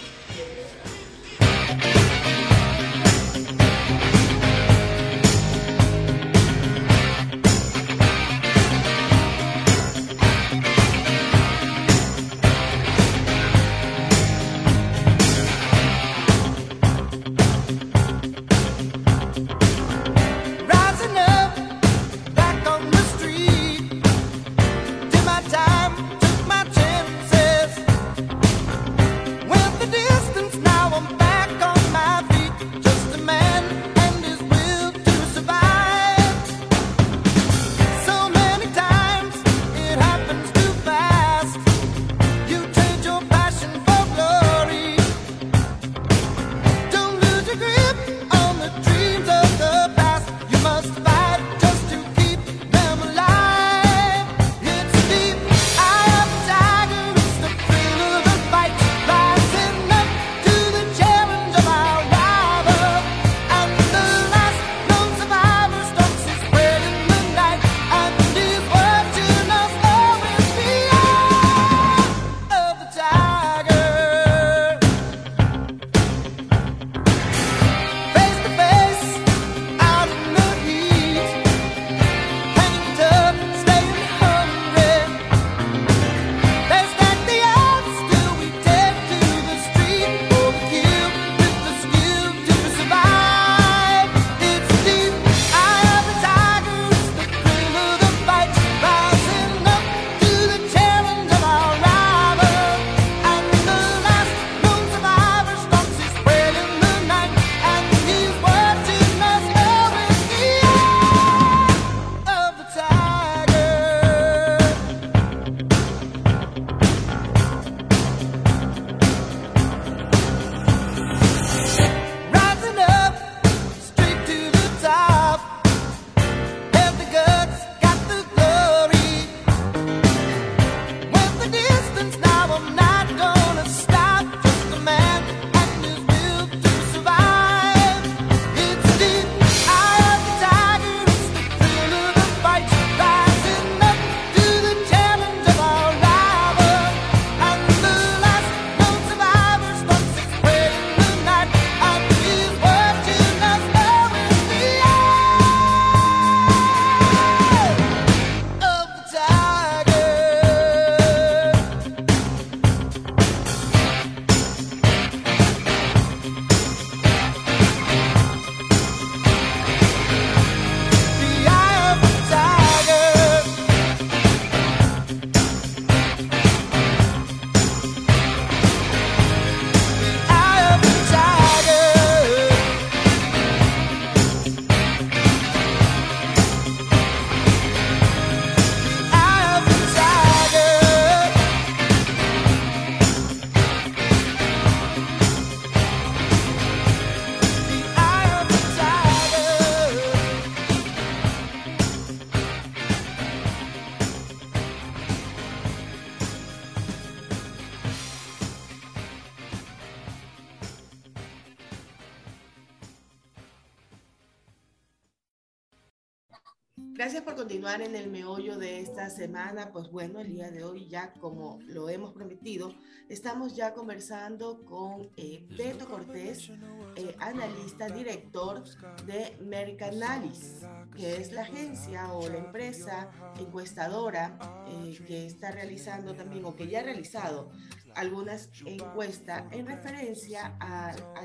Continuar 217.64 217.88
en 217.88 217.96
el 217.96 218.10
meollo 218.10 218.58
de 218.58 218.80
esta 218.80 219.08
semana. 219.08 219.72
Pues 219.72 219.90
bueno, 219.90 220.20
el 220.20 220.28
día 220.28 220.50
de 220.50 220.62
hoy 220.62 220.86
ya 220.86 221.14
como 221.14 221.60
lo 221.66 221.88
hemos 221.88 222.12
prometido, 222.12 222.74
estamos 223.08 223.56
ya 223.56 223.72
conversando 223.72 224.66
con 224.66 225.08
eh, 225.16 225.46
Beto 225.56 225.88
Cortés, 225.88 226.50
eh, 226.96 227.16
analista, 227.20 227.88
director 227.88 228.64
de 229.06 229.38
Mercanalis, 229.40 230.60
que 230.94 231.16
es 231.16 231.32
la 231.32 231.40
agencia 231.40 232.12
o 232.12 232.28
la 232.28 232.36
empresa 232.36 233.10
encuestadora 233.40 234.38
eh, 234.68 235.02
que 235.06 235.24
está 235.24 235.50
realizando 235.50 236.14
también 236.14 236.44
o 236.44 236.54
que 236.54 236.68
ya 236.68 236.80
ha 236.80 236.82
realizado 236.82 237.50
algunas 237.94 238.50
encuestas 238.66 239.44
en 239.52 239.66
referencia 239.66 240.56
a, 240.60 240.94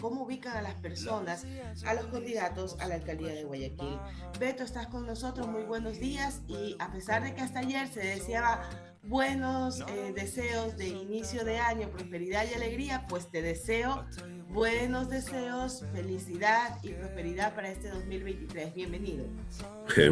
cómo 0.00 0.22
ubican 0.22 0.56
a 0.56 0.62
las 0.62 0.74
personas, 0.74 1.46
a 1.86 1.94
los 1.94 2.06
candidatos 2.06 2.76
a 2.80 2.88
la 2.88 2.96
alcaldía 2.96 3.34
de 3.34 3.44
Guayaquil. 3.44 3.98
Beto, 4.38 4.64
estás 4.64 4.86
con 4.88 5.06
nosotros, 5.06 5.48
muy 5.48 5.62
buenos 5.62 5.98
días 5.98 6.42
y 6.48 6.76
a 6.78 6.92
pesar 6.92 7.22
de 7.22 7.34
que 7.34 7.42
hasta 7.42 7.60
ayer 7.60 7.88
se 7.88 8.00
deseaba 8.00 8.62
buenos 9.02 9.80
eh, 9.80 10.12
deseos 10.14 10.76
de 10.76 10.88
inicio 10.88 11.44
de 11.44 11.58
año, 11.58 11.88
prosperidad 11.90 12.44
y 12.50 12.54
alegría, 12.54 13.06
pues 13.08 13.30
te 13.30 13.40
deseo 13.42 14.04
buenos 14.48 15.10
deseos, 15.10 15.84
felicidad 15.92 16.78
y 16.82 16.90
prosperidad 16.90 17.54
para 17.54 17.70
este 17.70 17.90
2023. 17.90 18.74
Bienvenido. 18.74 19.26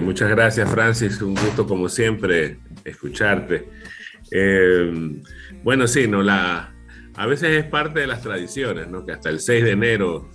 Muchas 0.01 0.29
gracias, 0.31 0.71
Francis. 0.71 1.21
Un 1.23 1.35
gusto, 1.35 1.67
como 1.67 1.89
siempre, 1.89 2.59
escucharte. 2.85 3.69
Eh, 4.31 5.23
bueno, 5.63 5.87
sí, 5.87 6.07
no, 6.07 6.23
la, 6.23 6.74
a 7.17 7.27
veces 7.27 7.65
es 7.65 7.71
parte 7.71 8.01
de 8.01 8.07
las 8.07 8.23
tradiciones, 8.23 8.89
¿no? 8.89 9.05
Que 9.05 9.13
hasta 9.13 9.31
el 9.31 9.41
6 9.41 9.65
de 9.65 9.71
enero, 9.71 10.31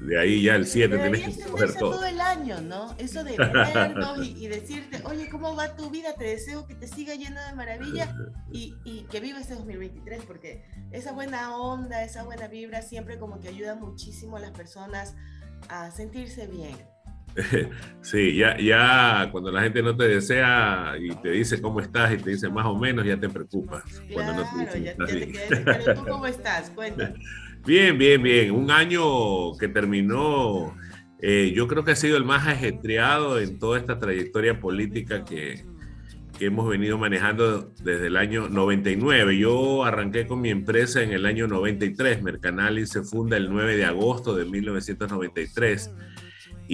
de 0.00 0.18
ahí 0.18 0.42
ya 0.42 0.56
el 0.56 0.66
7 0.66 0.98
tenés 0.98 1.36
que 1.36 1.44
coger 1.44 1.74
todo. 1.74 1.92
todo 1.92 2.06
el 2.06 2.20
año, 2.20 2.60
¿no? 2.60 2.94
Eso 2.98 3.22
de 3.22 3.36
vernos 3.74 4.18
y, 4.26 4.48
decirte, 4.48 5.00
oye, 5.04 5.28
¿cómo 5.28 5.54
va 5.54 5.76
tu 5.76 5.90
vida? 5.90 6.14
Te 6.14 6.24
deseo 6.24 6.66
que 6.66 6.74
te 6.74 6.88
siga 6.88 7.14
lleno 7.14 7.40
de 7.44 7.54
maravilla 7.54 8.14
y, 8.50 8.74
y 8.84 9.02
que 9.04 9.20
viva 9.20 9.38
este 9.38 9.54
2023, 9.54 10.24
porque 10.24 10.64
esa 10.90 11.12
buena 11.12 11.56
onda, 11.56 12.02
esa 12.02 12.24
buena 12.24 12.48
vibra 12.48 12.82
siempre 12.82 13.18
como 13.18 13.40
que 13.40 13.48
ayuda 13.48 13.76
muchísimo 13.76 14.36
a 14.36 14.40
las 14.40 14.50
personas 14.50 15.14
a 15.68 15.90
sentirse 15.92 16.48
bien. 16.48 16.76
Sí, 18.02 18.34
ya, 18.34 18.58
ya 18.58 19.28
cuando 19.30 19.52
la 19.52 19.62
gente 19.62 19.80
no 19.80 19.96
te 19.96 20.08
desea 20.08 20.94
y 20.98 21.14
te 21.14 21.30
dice 21.30 21.62
cómo 21.62 21.80
estás 21.80 22.12
y 22.12 22.16
te 22.16 22.30
dice 22.30 22.48
más 22.48 22.66
o 22.66 22.76
menos, 22.76 23.06
ya 23.06 23.16
te 23.16 23.28
preocupas. 23.28 23.84
Claro, 24.08 24.44
ya, 24.82 24.96
te 24.96 25.32
pero 25.64 25.94
tú 25.94 26.04
cómo 26.06 26.26
estás, 26.26 26.70
cuéntame. 26.70 27.14
Bien, 27.64 27.96
bien, 27.96 28.20
bien. 28.20 28.50
Un 28.50 28.72
año 28.72 29.56
que 29.56 29.68
terminó, 29.68 30.76
eh, 31.20 31.52
yo 31.54 31.68
creo 31.68 31.84
que 31.84 31.92
ha 31.92 31.96
sido 31.96 32.16
el 32.16 32.24
más 32.24 32.48
ajetreado 32.48 33.38
en 33.38 33.60
toda 33.60 33.78
esta 33.78 34.00
trayectoria 34.00 34.58
política 34.58 35.24
que, 35.24 35.64
que 36.36 36.46
hemos 36.46 36.68
venido 36.68 36.98
manejando 36.98 37.72
desde 37.84 38.08
el 38.08 38.16
año 38.16 38.48
99. 38.48 39.38
Yo 39.38 39.84
arranqué 39.84 40.26
con 40.26 40.40
mi 40.40 40.50
empresa 40.50 41.02
en 41.02 41.12
el 41.12 41.24
año 41.24 41.46
93. 41.46 42.20
Mercanalis 42.20 42.88
se 42.88 43.02
funda 43.04 43.36
el 43.36 43.48
9 43.48 43.76
de 43.76 43.84
agosto 43.84 44.34
de 44.34 44.44
1993 44.44 45.94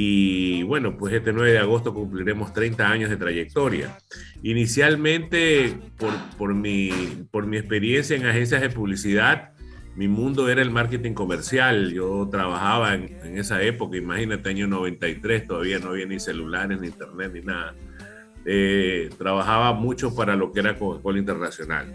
y 0.00 0.62
bueno, 0.62 0.96
pues 0.96 1.12
este 1.12 1.32
9 1.32 1.50
de 1.50 1.58
agosto 1.58 1.92
cumpliremos 1.92 2.52
30 2.52 2.88
años 2.88 3.10
de 3.10 3.16
trayectoria. 3.16 3.98
Inicialmente, 4.44 5.76
por, 5.96 6.12
por, 6.36 6.54
mi, 6.54 6.92
por 7.32 7.48
mi 7.48 7.56
experiencia 7.56 8.16
en 8.16 8.24
agencias 8.24 8.60
de 8.60 8.70
publicidad, 8.70 9.54
mi 9.96 10.06
mundo 10.06 10.48
era 10.48 10.62
el 10.62 10.70
marketing 10.70 11.14
comercial. 11.14 11.92
Yo 11.92 12.28
trabajaba 12.30 12.94
en, 12.94 13.18
en, 13.24 13.38
esa 13.38 13.60
época, 13.60 13.96
imagínate, 13.96 14.48
año 14.48 14.68
93, 14.68 15.48
todavía 15.48 15.80
no 15.80 15.88
había 15.88 16.06
ni 16.06 16.20
celulares, 16.20 16.80
ni 16.80 16.86
internet, 16.86 17.32
ni 17.34 17.40
nada. 17.40 17.74
Eh, 18.44 19.10
trabajaba 19.18 19.72
mucho 19.72 20.14
para 20.14 20.36
lo 20.36 20.52
que 20.52 20.60
era 20.60 20.78
Coca-Cola 20.78 21.18
Internacional. 21.18 21.92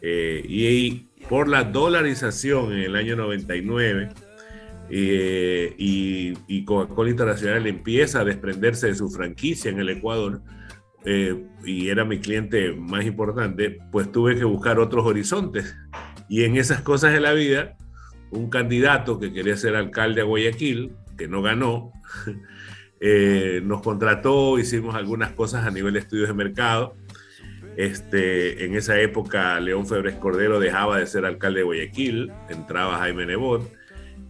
Eh, 0.00 0.44
y 0.46 1.08
por 1.28 1.48
la 1.48 1.64
dolarización 1.64 2.72
en 2.72 2.78
el 2.78 2.94
año 2.94 3.16
99, 3.16 4.10
eh, 4.90 5.74
y, 5.78 6.64
Coca-Cola 6.64 7.10
Internacional 7.10 7.66
empieza 7.66 8.20
a 8.20 8.24
desprenderse 8.24 8.88
de 8.88 8.94
su 8.94 9.10
franquicia 9.10 9.70
en 9.70 9.80
el 9.80 9.88
Ecuador, 9.88 10.42
eh, 11.04 11.44
y 11.64 11.88
era 11.88 12.04
mi 12.04 12.20
cliente 12.20 12.72
más 12.72 13.04
importante, 13.04 13.78
pues 13.90 14.12
tuve 14.12 14.36
que 14.36 14.44
buscar 14.44 14.78
otros 14.78 15.04
horizontes. 15.04 15.76
Y 16.28 16.44
en 16.44 16.56
esas 16.56 16.82
cosas 16.82 17.12
de 17.12 17.20
la 17.20 17.32
vida, 17.32 17.76
un 18.30 18.48
candidato 18.48 19.18
que 19.18 19.32
quería 19.32 19.56
ser 19.56 19.76
alcalde 19.76 20.20
a 20.20 20.24
Guayaquil, 20.24 20.92
que 21.16 21.26
no 21.26 21.42
ganó, 21.42 21.92
eh, 23.00 23.60
nos 23.64 23.82
contrató, 23.82 24.58
hicimos 24.58 24.94
algunas 24.94 25.32
cosas 25.32 25.66
a 25.66 25.70
nivel 25.70 25.94
de 25.94 26.00
estudios 26.00 26.28
de 26.28 26.34
mercado. 26.34 26.94
Este, 27.76 28.64
en 28.64 28.76
esa 28.76 29.00
época, 29.00 29.58
León 29.58 29.86
Febres 29.86 30.16
Cordero 30.16 30.60
dejaba 30.60 30.98
de 30.98 31.06
ser 31.06 31.24
alcalde 31.24 31.60
de 31.60 31.64
Guayaquil, 31.64 32.30
entraba 32.50 32.98
Jaime 32.98 33.26
Nebot 33.26 33.81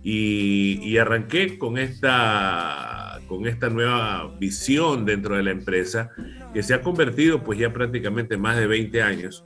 y, 0.03 0.97
arranqué 0.99 1.59
con 1.59 1.79
esta, 1.79 3.21
con 3.29 3.47
esta 3.47 3.71
nueva 3.71 4.35
visión 4.39 5.05
dentro 5.05 5.37
de 5.37 5.45
la 5.45 5.53
empresa 5.53 6.11
que 6.53 6.63
se 6.63 6.75
ha 6.75 6.83
convertido 6.83 7.43
pues 7.43 7.59
ya 7.59 7.73
prácticamente 7.73 8.37
más 8.37 8.57
de 8.57 8.67
20 8.67 9.03
años 9.03 9.45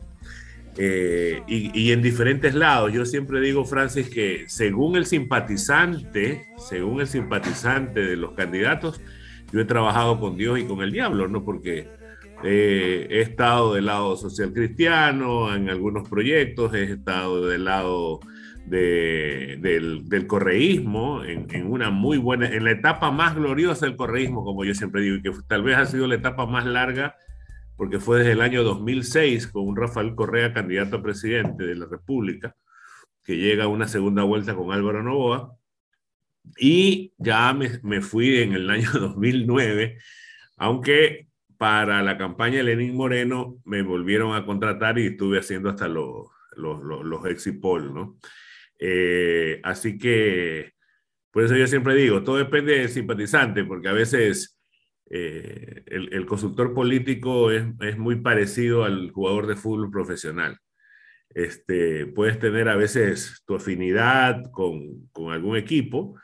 eh, 0.79 1.43
y, 1.47 1.93
en 1.93 2.03
diferentes 2.03 2.55
lados. 2.55 2.93
Yo 2.93 3.05
siempre 3.07 3.41
digo, 3.41 3.65
Francis, 3.65 4.09
que 4.11 4.45
según 4.49 4.97
el 4.97 5.07
simpatizante, 5.07 6.47
según 6.69 7.01
el 7.01 7.07
simpatizante 7.07 8.01
de 8.01 8.17
los 8.17 8.33
candidatos, 8.33 9.01
yo 9.53 9.61
he 9.61 9.65
trabajado 9.65 10.19
con 10.21 10.37
Dios 10.37 10.59
y 10.59 10.65
con 10.65 10.83
el 10.83 10.93
diablo, 10.93 11.29
¿no? 11.29 11.45
Porque 11.45 11.89
eh, 12.45 13.07
he 13.11 13.21
estado 13.21 13.75
del 13.75 13.87
lado 13.87 14.17
social 14.17 14.53
cristiano 14.53 15.55
en 15.55 15.71
algunos 15.71 16.09
proyectos, 16.09 16.75
he 16.75 16.85
estado 16.85 17.47
del 17.47 17.65
lado 17.65 18.21
del, 18.67 20.27
correísmo 20.27 21.23
en, 21.25 21.67
una 21.67 21.91
muy 21.91 22.19
buena, 22.19 22.49
en 22.49 22.65
la 22.65 22.73
etapa 22.73 23.11
más 23.11 23.35
gloriosa 23.35 23.87
del 23.87 23.97
correísmo, 23.97 24.45
como 24.45 24.65
yo 24.65 24.75
siempre 24.75 25.03
digo, 25.03 25.17
y 25.17 25.23
que 25.23 25.31
tal 25.47 25.63
vez 25.63 25.77
ha 25.77 25.87
sido 25.87 26.07
la 26.07 26.17
etapa 26.17 26.47
más 26.47 26.67
larga, 26.67 27.17
porque 27.77 28.01
fue 28.01 28.19
desde 28.19 28.33
el 28.33 28.41
año 28.41 28.63
2006 28.65 29.49
con 29.49 29.67
un 29.67 29.77
Rafael 29.77 30.15
Correa, 30.15 30.53
candidato 30.53 30.97
a 30.97 31.03
presidente 31.03 31.65
de 31.65 31.77
la 31.77 31.87
República, 31.87 32.57
que 33.23 33.37
llega 33.37 33.65
a 33.65 33.69
una 33.69 33.89
segunda 33.89 34.23
vuelta 34.23 34.55
con 34.55 34.73
Álvaro 34.73 35.03
Novoa, 35.03 35.57
y 36.59 37.13
ya 37.19 37.53
me, 37.53 37.81
me 37.83 38.01
fui 38.01 38.39
en 38.39 38.53
el 38.53 38.69
año 38.71 38.91
2009, 38.93 39.99
aunque 40.57 41.29
para 41.57 42.03
la 42.03 42.19
campaña 42.19 42.59
de 42.59 42.65
Lenín 42.65 42.97
Moreno 42.97 43.57
me 43.65 43.83
volvieron 43.83 44.35
a 44.35 44.45
contratar 44.45 44.99
y 44.99 45.07
estuve 45.07 45.39
haciendo 45.39 45.71
hasta 45.71 45.89
los, 45.89 46.27
los, 46.57 46.83
los, 46.83 47.05
los 47.05 47.23
¿no? 47.93 48.19
Eh, 48.79 49.61
así 49.65 49.99
que, 49.99 50.73
por 51.31 51.45
eso 51.45 51.57
yo 51.57 51.67
siempre 51.67 51.95
digo, 51.95 52.23
todo 52.23 52.37
depende 52.37 52.79
del 52.79 52.89
simpatizante, 52.89 53.65
porque 53.65 53.89
a 53.89 53.93
veces 53.93 54.59
eh, 55.11 55.85
el, 55.87 56.27
consultor 56.27 56.75
político 56.75 57.51
es, 57.51 57.97
muy 57.99 58.17
parecido 58.17 58.85
al 58.85 59.11
jugador 59.11 59.47
de 59.47 59.57
fútbol 59.57 59.91
profesional. 59.91 60.59
Este, 61.31 62.07
puedes 62.07 62.39
tener 62.39 62.69
a 62.69 62.77
veces 62.77 63.43
tu 63.47 63.57
afinidad 63.57 64.51
con, 64.53 65.09
con 65.13 65.33
algún 65.33 65.57
equipo, 65.57 66.19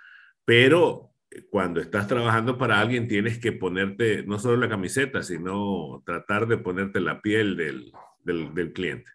pero 0.45 1.13
cuando 1.51 1.81
estás 1.81 2.07
trabajando 2.07 2.59
para 2.59 2.81
alguien 2.81 3.09
tienes 3.09 3.39
que 3.39 3.53
ponerte 3.53 4.25
no 4.25 4.39
solo 4.39 4.57
la 4.57 4.69
camiseta, 4.69 5.23
sino 5.23 6.03
tratar 6.05 6.47
de 6.47 6.59
ponerte 6.59 7.01
la 7.01 7.21
piel 7.21 7.57
del 7.57 8.73
cliente. 8.73 9.11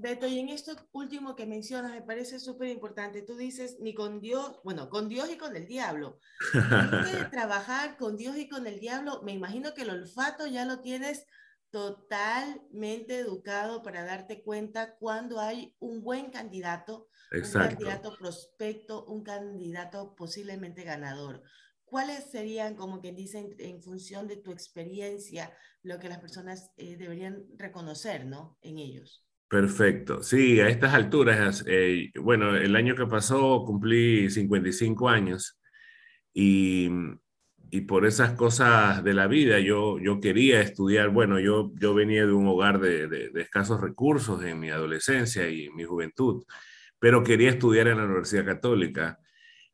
Beto, 0.00 0.28
y 0.28 0.38
en 0.38 0.48
esto 0.48 0.76
último 0.92 1.34
que 1.34 1.44
mencionas 1.44 1.90
me 1.90 2.02
parece 2.02 2.38
súper 2.38 2.68
importante. 2.68 3.22
Tú 3.22 3.36
dices, 3.36 3.78
ni 3.80 3.94
con 3.94 4.20
Dios, 4.20 4.60
bueno, 4.62 4.88
con 4.90 5.08
Dios 5.08 5.28
y 5.28 5.36
con 5.36 5.56
el 5.56 5.66
diablo. 5.66 6.20
trabajar 7.32 7.96
con 7.96 8.16
Dios 8.16 8.36
y 8.36 8.48
con 8.48 8.68
el 8.68 8.78
diablo, 8.78 9.22
me 9.24 9.32
imagino 9.32 9.74
que 9.74 9.82
el 9.82 9.90
olfato 9.90 10.46
ya 10.46 10.64
lo 10.64 10.82
tienes 10.82 11.26
totalmente 11.70 13.18
educado 13.18 13.82
para 13.82 14.04
darte 14.04 14.44
cuenta 14.44 14.94
cuando 14.98 15.40
hay 15.40 15.74
un 15.80 16.04
buen 16.04 16.30
candidato, 16.30 17.08
un 17.32 17.50
candidato 17.50 18.16
prospecto, 18.16 19.04
un 19.04 19.24
candidato 19.24 20.14
posiblemente 20.14 20.84
ganador. 20.84 21.42
¿Cuáles 21.84 22.30
serían, 22.30 22.76
como 22.76 23.00
que 23.00 23.10
dicen, 23.10 23.56
en 23.58 23.82
función 23.82 24.28
de 24.28 24.36
tu 24.36 24.52
experiencia, 24.52 25.52
lo 25.82 25.98
que 25.98 26.08
las 26.08 26.20
personas 26.20 26.70
eh, 26.76 26.96
deberían 26.96 27.46
reconocer, 27.56 28.26
¿no? 28.26 28.58
En 28.60 28.78
ellos. 28.78 29.24
Perfecto. 29.48 30.22
Sí, 30.22 30.60
a 30.60 30.68
estas 30.68 30.92
alturas, 30.92 31.64
eh, 31.66 32.10
bueno, 32.20 32.54
el 32.54 32.76
año 32.76 32.94
que 32.94 33.06
pasó 33.06 33.64
cumplí 33.64 34.28
55 34.28 35.08
años 35.08 35.58
y, 36.34 36.90
y, 37.70 37.80
por 37.82 38.04
esas 38.06 38.32
cosas 38.32 39.02
de 39.02 39.14
la 39.14 39.26
vida 39.26 39.58
yo, 39.60 39.98
yo 40.00 40.20
quería 40.20 40.60
estudiar, 40.60 41.08
bueno, 41.08 41.40
yo, 41.40 41.72
yo 41.76 41.94
venía 41.94 42.26
de 42.26 42.32
un 42.32 42.46
hogar 42.46 42.78
de, 42.78 43.08
de, 43.08 43.30
escasos 43.40 43.80
recursos 43.80 44.44
en 44.44 44.60
mi 44.60 44.68
adolescencia 44.70 45.48
y 45.48 45.70
mi 45.70 45.84
juventud, 45.84 46.44
pero 46.98 47.24
quería 47.24 47.50
estudiar 47.50 47.88
en 47.88 47.98
la 47.98 48.04
Universidad 48.04 48.44
Católica 48.44 49.18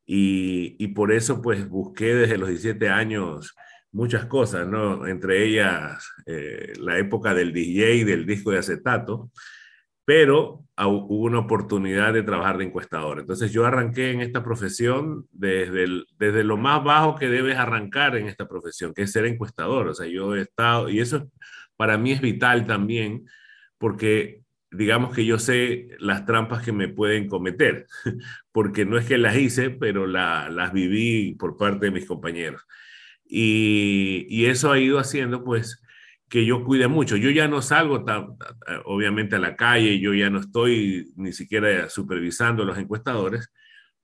y, 0.07 0.77
y 0.79 0.89
por 0.89 1.13
eso 1.13 1.43
pues 1.43 1.69
busqué 1.69 2.15
desde 2.15 2.39
los 2.39 2.49
17 2.49 2.91
años 2.91 3.57
muchas 3.95 4.27
cosas, 4.27 4.67
¿no? 4.69 5.07
Entre 5.07 5.45
ellas 5.47 6.05
eh, 6.27 6.75
la 6.79 6.99
época 6.99 7.35
del 7.35 7.53
DJ, 7.53 8.05
del 8.05 8.27
disco 8.27 8.51
de 8.51 8.59
acetato, 8.59 9.31
pero 10.05 10.65
hubo 10.77 11.25
una 11.25 11.39
oportunidad 11.39 12.13
de 12.13 12.23
trabajar 12.23 12.59
de 12.59 12.65
encuestador. 12.65 13.21
Entonces 13.21 13.53
yo 13.53 13.65
arranqué 13.65 14.11
en 14.11 14.21
esta 14.21 14.43
profesión 14.43 15.27
desde, 15.33 16.05
desde 16.19 16.45
lo 16.45 16.57
más 16.57 16.83
bajo 16.85 17.15
que 17.15 17.29
debes 17.29 17.57
arrancar 17.57 18.17
en 18.17 18.27
esta 18.27 18.47
profesión, 18.47 18.93
que 18.93 19.03
es 19.03 19.13
ser 19.13 19.25
encuestador. 19.27 19.89
O 19.89 19.95
sea, 19.95 20.07
yo 20.07 20.35
he 20.35 20.43
estado, 20.43 20.89
y 20.89 21.01
eso 21.01 21.31
para 21.77 21.97
mí 21.97 22.13
es 22.13 22.21
vital 22.21 22.67
también, 22.67 23.27
porque 23.79 24.43
digamos 24.71 25.15
que 25.15 25.25
yo 25.25 25.39
sé 25.39 25.89
las 25.99 26.27
trampas 26.27 26.63
que 26.65 26.73
me 26.73 26.89
pueden 26.89 27.29
cometer, 27.29 27.87
porque 28.53 28.85
no 28.85 28.99
es 28.99 29.07
que 29.07 29.19
las 29.19 29.37
hice, 29.37 29.71
pero 29.71 30.07
las 30.07 30.73
viví 30.73 31.35
por 31.39 31.57
parte 31.57 31.87
de 31.87 31.93
mis 31.93 32.07
compañeros. 32.07 32.63
Y, 33.27 34.27
y, 34.29 34.47
eso 34.47 34.71
ha 34.71 34.79
ido 34.79 34.99
haciendo 34.99 35.43
pues 35.43 35.83
que 36.35 36.45
yo 36.45 36.65
cuide 36.65 36.89
mucho. 36.89 37.17
Yo 37.17 37.31
ya 37.31 37.47
no 37.47 37.63
salgo 37.63 38.05
tan, 38.05 38.37
obviamente 38.87 39.37
a 39.37 39.39
la 39.39 39.55
calle, 39.55 40.01
yo 40.01 40.13
ya 40.15 40.31
no 40.31 40.41
estoy 40.41 41.13
ni 41.15 41.33
siquiera 41.33 41.89
supervisando 41.89 42.65
los 42.65 42.77
encuestadores, 42.77 43.53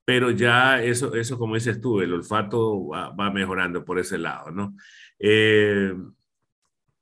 pero 0.05 0.31
ya 0.31 0.81
eso, 0.81 1.13
eso 1.13 1.37
como 1.37 1.55
dices 1.55 1.81
tú, 1.81 1.99
el 1.99 2.13
olfato 2.13 2.87
va, 2.87 3.31
mejorando 3.31 3.83
por 3.83 3.99
ese 3.99 4.17
lado, 4.17 4.49
¿no? 4.49 4.77
Eh, 5.19 5.93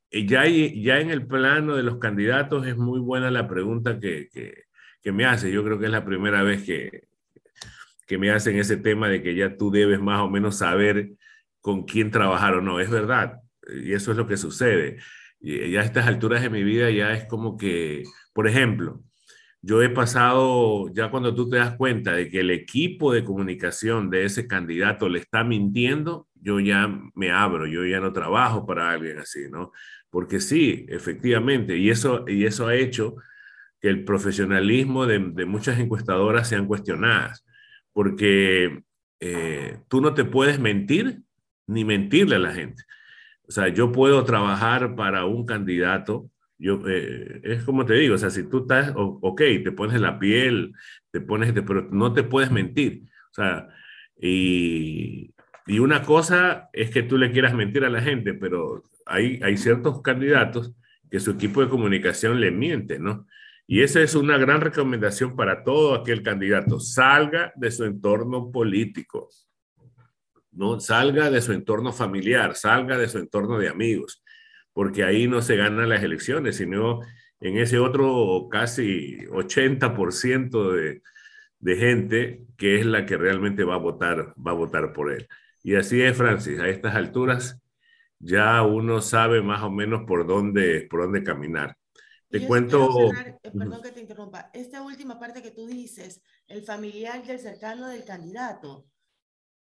ya, 0.10 0.48
ya 0.48 1.00
en 1.00 1.12
el 1.12 1.28
plano 1.28 1.76
de 1.76 1.84
los 1.84 2.00
candidatos 2.00 2.66
es 2.66 2.76
muy 2.76 3.00
buena 3.00 3.30
la 3.30 3.48
pregunta 3.48 4.00
que, 4.00 4.30
que, 4.34 4.64
que 5.00 5.12
me 5.12 5.26
hace. 5.26 5.52
Yo 5.52 5.64
creo 5.64 5.78
que 5.78 5.86
es 5.86 5.92
la 5.92 6.06
primera 6.06 6.42
vez 6.42 6.64
que, 6.64 7.04
que 8.08 8.18
me 8.18 8.32
hacen 8.32 8.58
ese 8.58 8.78
tema 8.78 9.08
de 9.08 9.22
que 9.22 9.36
ya 9.36 9.56
tú 9.56 9.70
debes 9.70 10.02
más 10.02 10.22
o 10.22 10.30
menos 10.32 10.58
saber 10.58 11.12
con 11.62 11.84
quién 11.84 12.10
trabajar 12.10 12.56
o 12.56 12.62
no. 12.62 12.80
Es 12.80 12.90
verdad, 12.90 13.42
y 13.72 13.94
eso 13.94 14.10
es 14.10 14.18
lo 14.18 14.26
que 14.26 14.38
sucede. 14.38 14.98
Y 15.40 15.72
ya 15.72 15.82
a 15.82 15.84
estas 15.84 16.08
alturas 16.08 16.42
de 16.42 16.50
mi 16.50 16.64
vida 16.64 16.90
ya 16.92 17.14
es 17.14 17.26
como 17.26 17.58
que, 17.58 18.04
por 18.34 18.48
ejemplo, 18.48 19.02
yo 19.62 19.82
he 19.82 19.90
pasado, 19.90 20.90
ya 20.94 21.12
cuando 21.12 21.36
tú 21.36 21.50
te 21.50 21.58
das 21.58 21.76
cuenta 21.76 22.14
de 22.14 22.30
que 22.30 22.40
el 22.40 22.52
equipo 22.52 23.12
de 23.12 23.26
comunicación 23.26 24.10
de 24.10 24.26
ese 24.26 24.48
candidato 24.48 25.10
le 25.10 25.20
está 25.20 25.44
mintiendo, 25.44 26.28
yo 26.36 26.60
ya 26.60 26.88
me 27.16 27.32
abro, 27.32 27.68
yo 27.68 27.86
ya 27.86 28.00
no 28.00 28.14
trabajo 28.14 28.66
para 28.66 28.92
alguien 28.92 29.20
así, 29.20 29.50
¿no? 29.50 29.72
Porque 30.10 30.40
sí, 30.40 30.86
efectivamente, 30.90 31.78
y 31.78 31.90
eso, 31.90 32.26
y 32.28 32.46
eso 32.46 32.68
ha 32.68 32.76
hecho 32.76 33.16
que 33.82 33.90
el 33.90 34.04
profesionalismo 34.06 35.06
de, 35.06 35.20
muchas 35.46 35.80
encuestadoras 35.80 36.48
sean 36.48 36.66
cuestionadas, 36.66 37.46
porque 37.94 38.84
eh, 39.20 39.80
tú 39.90 40.02
no 40.02 40.14
te 40.14 40.26
puedes 40.26 40.60
mentir 40.60 41.22
ni 41.68 41.84
mentirle 41.86 42.36
a 42.38 42.40
la 42.40 42.54
gente. 42.54 42.84
O 43.50 43.52
sea, 43.52 43.68
yo 43.70 43.92
puedo 43.92 44.24
trabajar 44.26 44.96
para 44.96 45.26
un 45.26 45.44
candidato, 45.44 46.30
yo, 46.60 46.82
eh, 46.88 47.42
es 47.44 47.64
como 47.64 47.84
te 47.84 47.96
digo, 47.96 48.14
o 48.14 48.18
sea, 48.20 48.30
si 48.30 48.44
tú 48.44 48.60
estás, 48.60 48.94
ok, 48.96 49.42
te 49.64 49.72
pones 49.72 50.00
la 50.00 50.20
piel, 50.20 50.74
te 51.12 51.20
pones, 51.20 51.52
pero 51.54 51.90
no 51.92 52.14
te 52.14 52.22
puedes 52.22 52.52
mentir. 52.52 53.06
O 53.32 53.34
sea, 53.34 53.68
y, 54.22 55.34
y, 55.66 55.80
una 55.80 56.04
cosa 56.04 56.70
es 56.74 56.92
que 56.92 57.02
tú 57.02 57.18
le 57.18 57.32
quieras 57.32 57.56
mentir 57.56 57.84
a 57.86 57.90
la 57.90 58.02
gente, 58.02 58.36
pero 58.36 58.84
hay, 59.08 59.40
hay 59.42 59.58
ciertos 59.58 60.02
candidatos 60.04 60.76
que 61.10 61.20
su 61.20 61.32
equipo 61.32 61.62
de 61.62 61.70
comunicación 61.70 62.40
le 62.40 62.52
miente, 62.52 63.00
¿no? 63.00 63.26
Y 63.66 63.82
esa 63.82 64.02
es 64.02 64.14
una 64.14 64.38
gran 64.38 64.62
recomendación 64.62 65.36
para 65.36 65.64
todo 65.64 65.96
aquel 65.96 66.22
candidato. 66.22 66.80
Salga 66.80 67.52
de 67.56 67.72
su 67.72 67.84
entorno 67.84 68.52
político. 68.52 69.30
¿No? 70.52 70.80
Salga 70.80 71.30
de 71.30 71.42
su 71.42 71.54
entorno 71.54 71.94
familiar, 71.94 72.56
salga 72.56 72.98
de 72.98 73.08
su 73.08 73.18
entorno 73.20 73.58
de 73.58 73.70
amigos, 73.70 74.24
porque 74.74 75.04
ahí 75.04 75.28
no 75.28 75.42
se 75.42 75.56
ganan 75.56 75.90
las 75.90 76.04
elecciones, 76.04 76.58
sino 76.58 77.00
en 77.40 77.58
ese 77.58 77.80
otro 77.80 78.48
casi 78.50 79.18
80% 79.28 80.72
de, 80.74 81.02
de 81.60 81.76
gente 81.76 82.46
que 82.58 82.80
es 82.80 82.86
la 82.86 83.06
que 83.06 83.18
realmente 83.18 83.64
va 83.64 83.76
a 83.76 83.80
votar, 83.80 84.34
va 84.36 84.52
a 84.52 84.56
votar 84.56 84.94
por 84.94 85.12
él. 85.12 85.28
Y 85.64 85.76
así 85.76 86.02
es, 86.02 86.16
Francis, 86.16 86.60
a 86.60 86.70
estas 86.70 86.96
alturas 86.96 87.62
ya 88.20 88.62
uno 88.64 89.02
sabe 89.02 89.42
más 89.42 89.64
o 89.64 89.70
menos 89.70 90.04
por 90.06 90.28
dónde, 90.28 90.88
por 90.90 91.02
dónde 91.02 91.24
caminar. 91.24 91.78
Te 92.30 92.46
cuento... 92.46 93.12
Eh, 93.12 93.40
perdón 93.42 93.82
que 93.82 93.92
te 93.92 94.02
interrumpa. 94.02 94.52
Esta 94.54 94.84
última 94.84 95.20
parte 95.20 95.42
que 95.42 95.52
tú 95.52 95.66
dices, 95.66 96.22
el 96.48 96.64
familiar 96.64 97.24
y 97.26 97.32
el 97.32 97.40
cercano 97.40 97.88
del 97.88 98.06
candidato, 98.06 98.86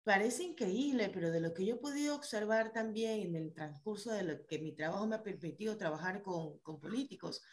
parece 0.10 0.41
increíble, 0.41 1.12
pero 1.13 1.30
de 1.30 1.39
lo 1.39 1.54
que 1.54 1.67
yo 1.67 1.76
he 1.76 1.78
podido 1.78 2.15
observar 2.15 2.74
también 2.74 3.19
en 3.22 3.36
el 3.36 3.54
transcurso 3.54 4.12
de 4.12 4.24
lo 4.24 4.48
que 4.48 4.58
mi 4.58 4.72
trabajo 4.72 5.06
me 5.06 5.17
ha 5.17 5.22
permitido 5.22 5.78
trabajar 5.78 6.24
con, 6.24 6.58
con 6.63 6.80
políticos, 6.80 7.43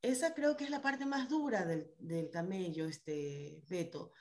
esa 0.00 0.32
creo 0.32 0.56
que 0.56 0.64
es 0.64 0.70
la 0.70 0.80
parte 0.80 1.04
más 1.04 1.28
dura 1.28 1.66
del, 1.66 1.90
del 1.98 2.30
camello, 2.30 2.86
este 2.86 3.62
Beto. 3.68 4.12